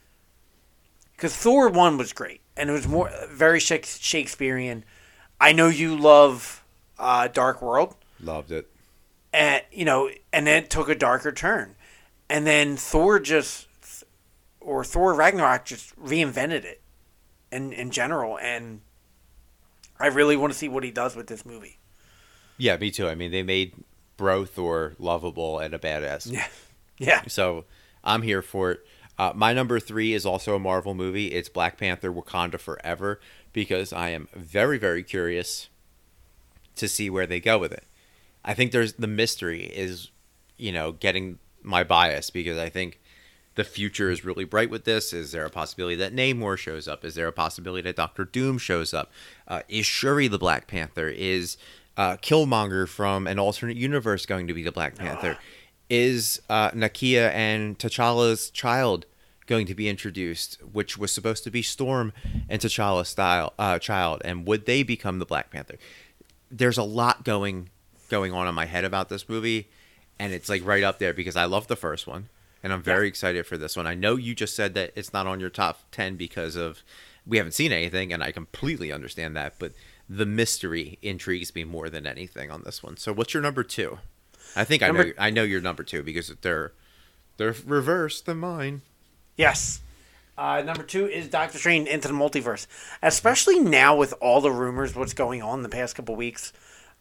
[1.16, 4.84] because Thor one was great, and it was more very Shak- Shakespearean.
[5.40, 6.64] I know you love
[6.98, 8.68] uh, Dark World Loved it.
[9.32, 11.76] and you know, and then it took a darker turn,
[12.28, 13.66] and then Thor just,
[14.60, 16.80] or Thor Ragnarok just reinvented it,
[17.52, 18.80] in in general, and
[20.00, 21.78] I really want to see what he does with this movie.
[22.56, 23.08] Yeah, me too.
[23.08, 23.74] I mean, they made
[24.16, 26.30] Bro Thor lovable and a badass.
[26.32, 26.46] Yeah,
[26.98, 27.64] yeah, So
[28.04, 28.86] I'm here for it.
[29.18, 31.32] Uh, my number three is also a Marvel movie.
[31.32, 33.20] It's Black Panther Wakanda Forever
[33.52, 35.68] because I am very, very curious
[36.76, 37.84] to see where they go with it.
[38.44, 40.10] I think there's the mystery is,
[40.56, 43.00] you know, getting my bias because I think
[43.56, 45.12] the future is really bright with this.
[45.12, 47.04] Is there a possibility that Namor shows up?
[47.04, 49.10] Is there a possibility that Doctor Doom shows up?
[49.48, 51.08] Uh, is Shuri the Black Panther?
[51.08, 51.56] Is
[51.96, 55.36] uh, Killmonger from an alternate universe going to be the Black Panther?
[55.90, 59.06] Is uh, Nakia and T'Challa's child
[59.46, 62.12] going to be introduced, which was supposed to be Storm
[62.48, 65.78] and T'Challa's style uh, child, and would they become the Black Panther?
[66.50, 67.70] There's a lot going
[68.08, 69.68] going on in my head about this movie,
[70.18, 72.28] and it's like right up there because I love the first one,
[72.62, 73.86] and I'm very excited for this one.
[73.86, 76.82] I know you just said that it's not on your top ten because of
[77.26, 79.72] we haven't seen anything, and I completely understand that, but
[80.08, 82.96] the mystery intrigues me more than anything on this one.
[82.96, 83.98] So, what's your number two?
[84.58, 86.72] I think I know I know your number two because they're
[87.36, 88.82] they're reversed than mine.
[89.36, 89.80] yes.
[90.36, 92.68] Uh, number two is Doctor Strange into the multiverse,
[93.02, 96.52] especially now with all the rumors, what's going on the past couple weeks,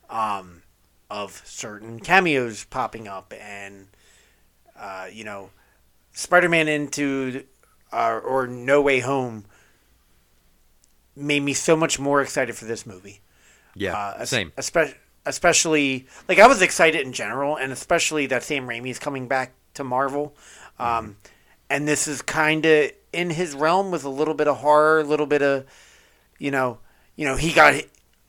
[0.10, 0.64] um,
[1.12, 3.90] of certain cameos popping up, and
[4.76, 5.52] uh, you know,
[6.14, 7.44] Spider-Man into
[7.94, 9.46] uh, or No Way Home
[11.16, 13.22] made me so much more excited for this movie.
[13.76, 14.52] Yeah, Uh, same.
[14.58, 14.96] espe-
[15.28, 19.54] especially like I was excited in general, and especially that Sam Raimi is coming back
[19.76, 20.36] to Marvel,
[20.80, 21.18] um,
[21.70, 25.04] and this is kind of in his realm with a little bit of horror, a
[25.04, 25.66] little bit of,
[26.40, 26.80] you know,
[27.16, 27.76] you know he got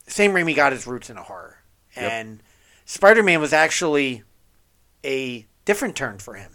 [0.07, 1.57] Sam Raimi got his roots in a horror,
[1.95, 2.11] Yep.
[2.11, 2.43] and
[2.85, 4.23] Spider Man was actually
[5.03, 6.53] a different turn for him.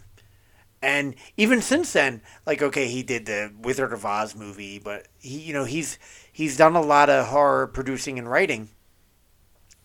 [0.82, 5.38] And even since then, like okay, he did the Wizard of Oz movie, but he,
[5.38, 5.98] you know, he's
[6.30, 8.68] he's done a lot of horror producing and writing.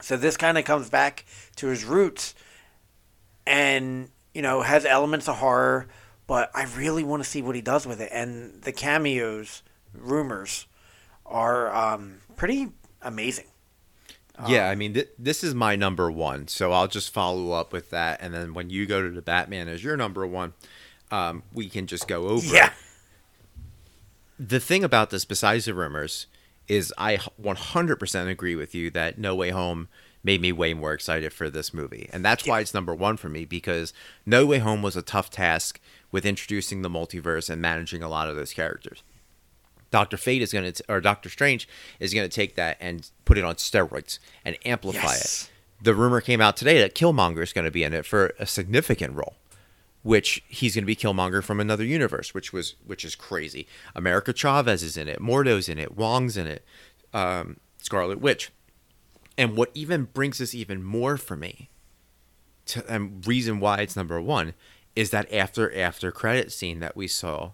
[0.02, 1.26] So this kind of comes back
[1.58, 2.34] to his roots,
[3.46, 5.88] and you know has elements of horror,
[6.28, 8.10] but I really want to see what he does with it.
[8.12, 9.62] And the cameos,
[9.94, 10.68] rumors,
[11.26, 12.70] are um, pretty
[13.02, 13.46] amazing.
[14.48, 17.90] Yeah, I mean, th- this is my number one, so I'll just follow up with
[17.90, 20.54] that, and then when you go to the Batman as your number one,
[21.12, 22.46] um, we can just go over.
[22.46, 22.54] it.
[22.54, 22.72] Yeah,
[24.40, 26.28] The thing about this, besides the rumors,
[26.70, 29.90] is I 100% agree with you that No Way Home
[30.24, 33.30] made me way more excited for this movie, and that's why it's number one for
[33.30, 33.94] me because
[34.26, 35.80] No Way Home was a tough task
[36.12, 39.02] with introducing the multiverse and managing a lot of those characters.
[39.92, 41.68] Doctor Fate is going to, or Doctor Strange
[42.00, 45.44] is going to take that and put it on steroids and amplify Yes.
[45.44, 45.84] it.
[45.86, 48.46] The rumor came out today that Killmonger is going to be in it for a
[48.46, 49.38] significant role,
[50.02, 53.68] which he's going to be Killmonger from another universe, which was which is crazy.
[53.96, 56.64] America Chavez is in it, Mordo's in it, Wong's in it,
[57.14, 58.52] um, Scarlet Witch,
[59.38, 61.70] and what even brings this even more for me,
[62.68, 64.54] to, and reason why it's number one,
[64.96, 67.52] is that after after credit scene that we saw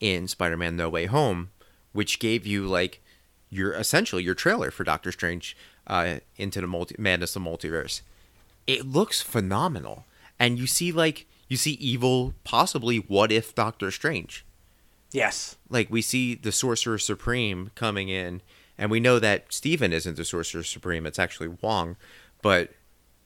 [0.00, 1.50] in Spider-Man: No Way Home,
[1.92, 3.02] which gave you like
[3.48, 5.56] your essentially your trailer for Doctor Strange
[5.88, 8.02] uh, into the multi madness of multiverse.
[8.66, 10.04] It looks phenomenal,
[10.38, 14.46] and you see like you see evil, possibly what if Doctor Strange.
[15.12, 18.40] yes, Like we see the Sorcerer Supreme coming in,
[18.78, 21.96] and we know that Stephen isn't the Sorcerer Supreme; it's actually Wong,
[22.40, 22.70] but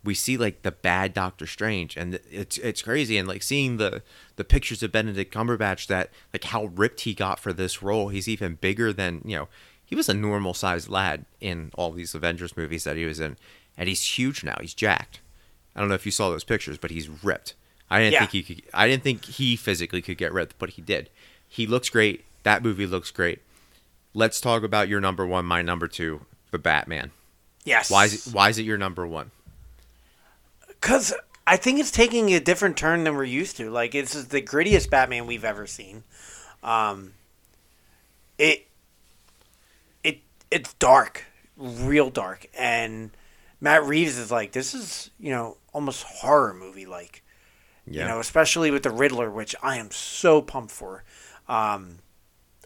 [0.03, 3.19] we see like the bad Doctor Strange, and it's it's crazy.
[3.19, 4.03] And like seeing the
[4.37, 8.09] the pictures of Benedict Cumberbatch, that like how ripped he got for this role.
[8.09, 9.49] He's even bigger than you know.
[9.85, 13.37] He was a normal sized lad in all these Avengers movies that he was in,
[13.77, 14.57] and he's huge now.
[14.59, 15.21] He's jacked.
[15.77, 17.55] I don't know if you saw those pictures, but he's ripped.
[17.95, 18.19] I didn't Yeah.
[18.27, 18.63] think he could.
[18.75, 21.11] I didn't think he physically could get ripped, but he did.
[21.49, 22.25] He looks great.
[22.43, 23.41] That movie looks great.
[24.15, 27.11] Let's talk about your number one, my number two, the Batman.
[27.65, 27.91] yes.
[27.91, 29.31] Why is it, why is it your number one?
[30.69, 31.15] Because
[31.47, 33.71] I think it's taking a different turn than we're used to.
[33.71, 36.05] Like this is the grittiest Batman we've ever seen.
[36.63, 37.13] Um,
[38.39, 38.67] it
[40.03, 40.21] it
[40.51, 41.25] it's dark,
[41.57, 43.11] real dark, and
[43.61, 47.23] Matt Reeves is like this is you know almost horror movie like.
[47.87, 51.05] Yeah, You know, especially with the Riddler, which I am so pumped for.
[51.49, 51.99] Um,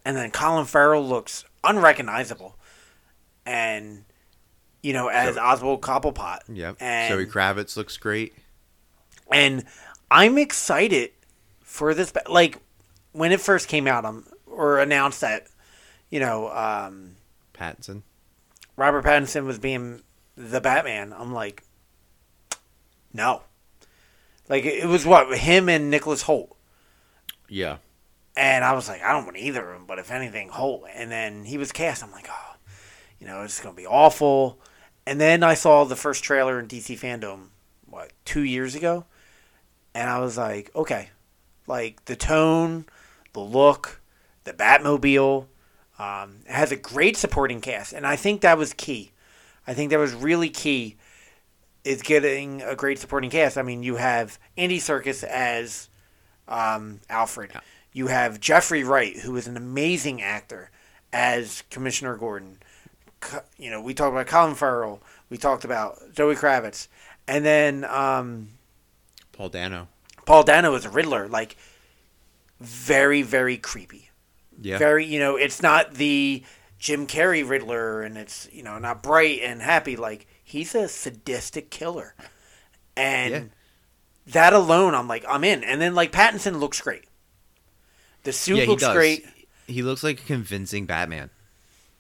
[0.04, 2.56] and then Colin Farrell looks unrecognizable,
[3.44, 4.04] and
[4.82, 6.40] you know as So- Oswald Cobblepot.
[6.48, 6.76] yep.
[6.80, 8.32] And Zoe Kravitz looks great.
[9.30, 9.64] and
[10.10, 11.10] I'm excited
[11.62, 12.12] for this.
[12.28, 12.58] Like
[13.12, 15.48] when it first came out, um, or announced that,
[16.10, 17.16] you know, um,
[17.52, 18.02] Pattinson.
[18.76, 20.02] Robert Pattinson was being
[20.36, 21.12] the Batman.
[21.12, 21.64] I'm like,
[23.12, 23.42] no.
[24.48, 26.56] Like it was what him and Nicholas Hoult,
[27.48, 27.78] Yeah,
[28.36, 30.84] and I was like, I don't want either of them, but if anything, Hoult.
[30.94, 32.02] And then he was cast.
[32.02, 32.56] I'm like, oh,
[33.18, 34.60] you know, it's gonna be awful.
[35.06, 37.48] And then I saw the first trailer in DC fandom,
[37.86, 39.06] what two years ago,
[39.94, 41.08] and I was like, okay,
[41.66, 42.86] like the tone,
[43.32, 44.00] the look,
[44.44, 45.46] the Batmobile,
[45.98, 49.12] um, has a great supporting cast, and I think that was key.
[49.66, 50.96] I think that was really key.
[51.84, 53.56] Is getting a great supporting cast.
[53.56, 55.88] I mean, you have Andy Serkis as
[56.46, 57.52] um, Alfred.
[57.92, 60.70] You have Jeffrey Wright, who is an amazing actor
[61.12, 62.58] as Commissioner Gordon.
[63.20, 65.00] Co- You know, we talked about Colin Farrell.
[65.30, 66.88] We talked about Zoe Kravitz,
[67.26, 68.50] and then um,
[69.32, 69.88] Paul Dano.
[70.26, 71.26] Paul Dano as a Riddler.
[71.28, 71.56] Like,
[72.60, 74.10] very, very creepy.
[74.60, 76.42] Yeah, Very, you know, it's not the
[76.78, 79.96] Jim Carrey Riddler, and it's you know not bright and happy.
[79.96, 82.14] Like he's a sadistic killer,
[82.96, 83.42] and Yeah.
[84.32, 85.62] that alone, I'm like, I'm in.
[85.62, 87.04] And then like Pattinson looks great.
[88.22, 88.94] The suit yeah, looks does.
[88.94, 89.26] great.
[89.66, 91.30] He looks like a convincing Batman.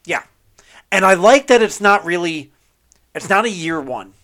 [0.04, 0.22] Yeah.
[0.90, 2.52] And I like that it's not really
[3.14, 4.14] it's not a year one.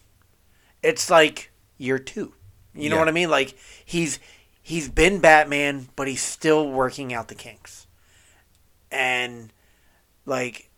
[0.83, 2.33] It's like year two.
[2.75, 3.03] You know Yeah.
[3.03, 3.31] what I mean?
[3.31, 3.55] Like
[3.85, 4.19] he's
[4.63, 7.87] he's been Batman, but he's still working out the kinks.
[8.91, 9.53] And
[10.27, 10.71] like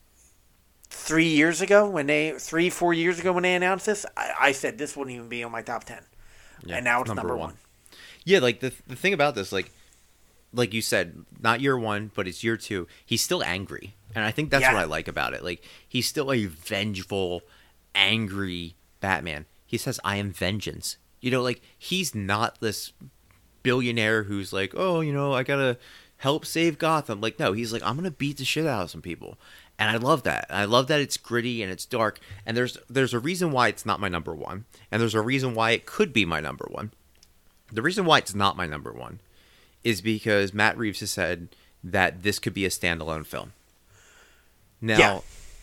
[1.06, 4.52] three years ago when they three, four years ago when they announced this, I, I
[4.52, 6.02] said this wouldn't even be on my top ten.
[6.64, 7.54] Yeah, and now it's number, one.
[8.24, 9.70] Yeah, like the the thing about this, like
[10.52, 12.86] like you said, not year one, but it's year two.
[13.04, 14.72] He's still angry, and I think that's Yeah.
[14.74, 15.44] what I like about it.
[15.44, 17.42] Like he's still a vengeful,
[17.94, 19.46] angry Batman.
[19.66, 22.92] He says, "I am vengeance." You know, like he's not this
[23.62, 25.78] billionaire who's like, "Oh, you know, I gotta
[26.18, 29.02] help save Gotham." Like, no, he's like, "I'm gonna beat the shit out of some
[29.02, 29.38] people,"
[29.78, 30.46] and I love that.
[30.50, 32.18] I love that it's gritty and it's dark.
[32.44, 35.54] And there's there's a reason why it's not my number one, and there's a reason
[35.54, 36.92] why it could be my number one.
[37.72, 39.20] The reason why it's not my number one
[39.84, 41.48] is because Matt Reeves has said
[41.82, 43.52] that this could be a standalone film.
[44.80, 45.20] Now, Yeah.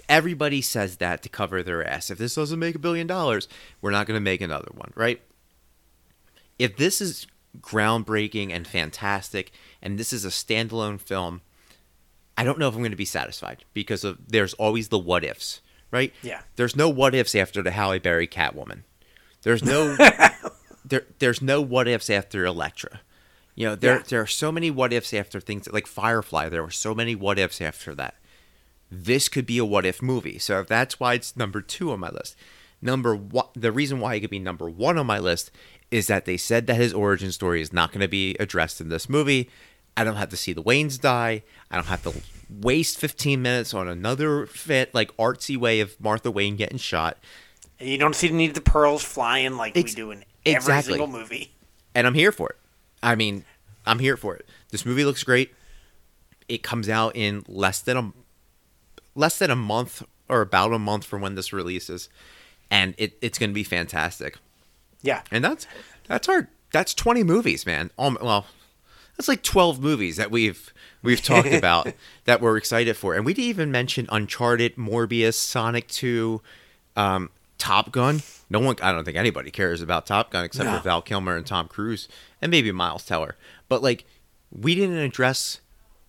[0.09, 2.09] everybody says that to cover their ass.
[2.09, 3.47] If this doesn't make a billion dollars,
[3.81, 5.21] we're not going to make another one, right?
[6.59, 7.27] If this is
[7.61, 9.51] groundbreaking and fantastic,
[9.81, 11.41] and this is a standalone film,
[12.37, 15.23] I don't know if I'm going to be satisfied because of there's always the what
[15.23, 15.61] ifs,
[15.91, 16.11] right?
[16.21, 16.41] Yeah.
[16.55, 18.83] There's no what ifs after the Halle Berry Catwoman.
[19.43, 19.95] There's no
[20.85, 23.01] there there's no what ifs after Elektra.
[23.55, 24.03] You know, there Yeah.
[24.07, 26.49] there are so many what ifs after things like Firefly.
[26.49, 28.15] There were so many what ifs after that.
[28.91, 30.39] This could be a what if movie.
[30.39, 32.35] So if that's why it's number two on my list.
[32.81, 35.51] Number one, the reason why it could be number one on my list
[35.89, 38.89] is that they said that his origin story is not going to be addressed in
[38.89, 39.49] this movie.
[39.95, 41.43] I don't have to see the Waynes die.
[41.69, 42.13] I don't have to
[42.49, 47.17] waste 15 minutes on another fit like artsy way of Martha Wayne getting shot.
[47.79, 50.55] You don't see the need of the pearls flying like Ex- we do in every
[50.57, 50.93] exactly.
[50.93, 51.53] single movie.
[51.95, 52.57] and I'm here for it.
[53.01, 53.43] I mean,
[53.85, 54.47] I'm here for it.
[54.69, 55.53] This movie looks great.
[56.47, 58.11] It comes out in less than a
[59.15, 62.09] less than a month or about a month from when this releases,
[62.71, 64.37] and it, it's going to be fantastic.
[65.01, 65.21] Yeah.
[65.31, 65.67] And that's
[66.07, 67.91] that's our that's 20 movies, man.
[67.99, 68.47] Um, well,
[69.15, 71.93] that's like 12 movies that we've we've talked about
[72.25, 76.41] that we're excited for, and we didn't even mention Uncharted, Morbius, Sonic 2,
[76.95, 78.21] um, Top Gun.
[78.49, 80.77] No one, I don't think anybody cares about Top Gun except No.
[80.77, 82.07] for Val Kilmer and Tom Cruise,
[82.41, 83.35] and maybe Miles Teller.
[83.69, 84.05] But like,
[84.51, 85.59] we didn't address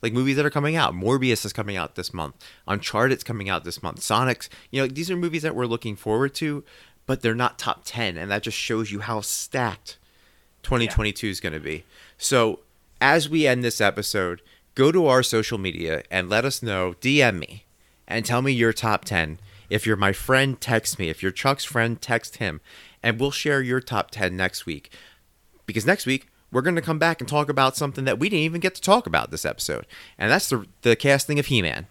[0.03, 0.93] like movies that are coming out.
[0.95, 2.35] Morbius is coming out this month.
[2.69, 4.03] Uncharted's coming out this month.
[4.03, 6.63] Sonic's, you know, these are movies that we're looking forward to,
[7.07, 9.97] but they're not top 10 and that just shows you how stacked
[10.63, 11.85] 2022 is going to be.
[12.19, 12.61] So,
[13.05, 14.41] as we end this episode,
[14.75, 17.67] go to our social media and let us know, DM me
[18.09, 19.41] and tell me your top 10.
[19.69, 21.11] If you're my friend, text me.
[21.11, 22.63] If you're Chuck's friend, text him
[23.03, 24.91] and we'll share your top 10 next week.
[25.67, 28.45] Because next week we're going to come back and talk about something that we didn't
[28.45, 29.87] even get to talk about this episode.
[30.17, 31.89] And that's the the casting of He-Man.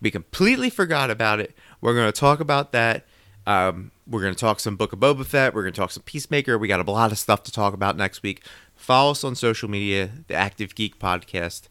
[0.00, 1.56] We completely forgot about it.
[1.80, 3.04] We're going to talk about that.
[3.46, 5.54] Um, we're going to talk some Book of Boba Fett.
[5.54, 6.58] We're going to talk some Peacemaker.
[6.58, 8.42] We got a lot of stuff to talk about next week.
[8.74, 11.68] Follow us on social media, the Active Geek Podcast.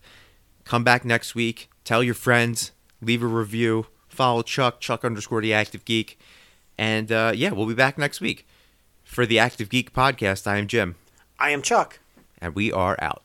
[0.63, 1.69] Come back next week.
[1.83, 2.71] Tell your friends.
[3.01, 3.87] Leave a review.
[4.07, 6.17] Follow Chuck, Chuck underscore the Active Geek.
[6.77, 8.47] And uh, yeah, we'll be back next week.
[9.03, 10.95] For the Active Geek Podcast, I am Jim,
[11.39, 11.99] I am Chuck.
[12.39, 13.21] and we are out.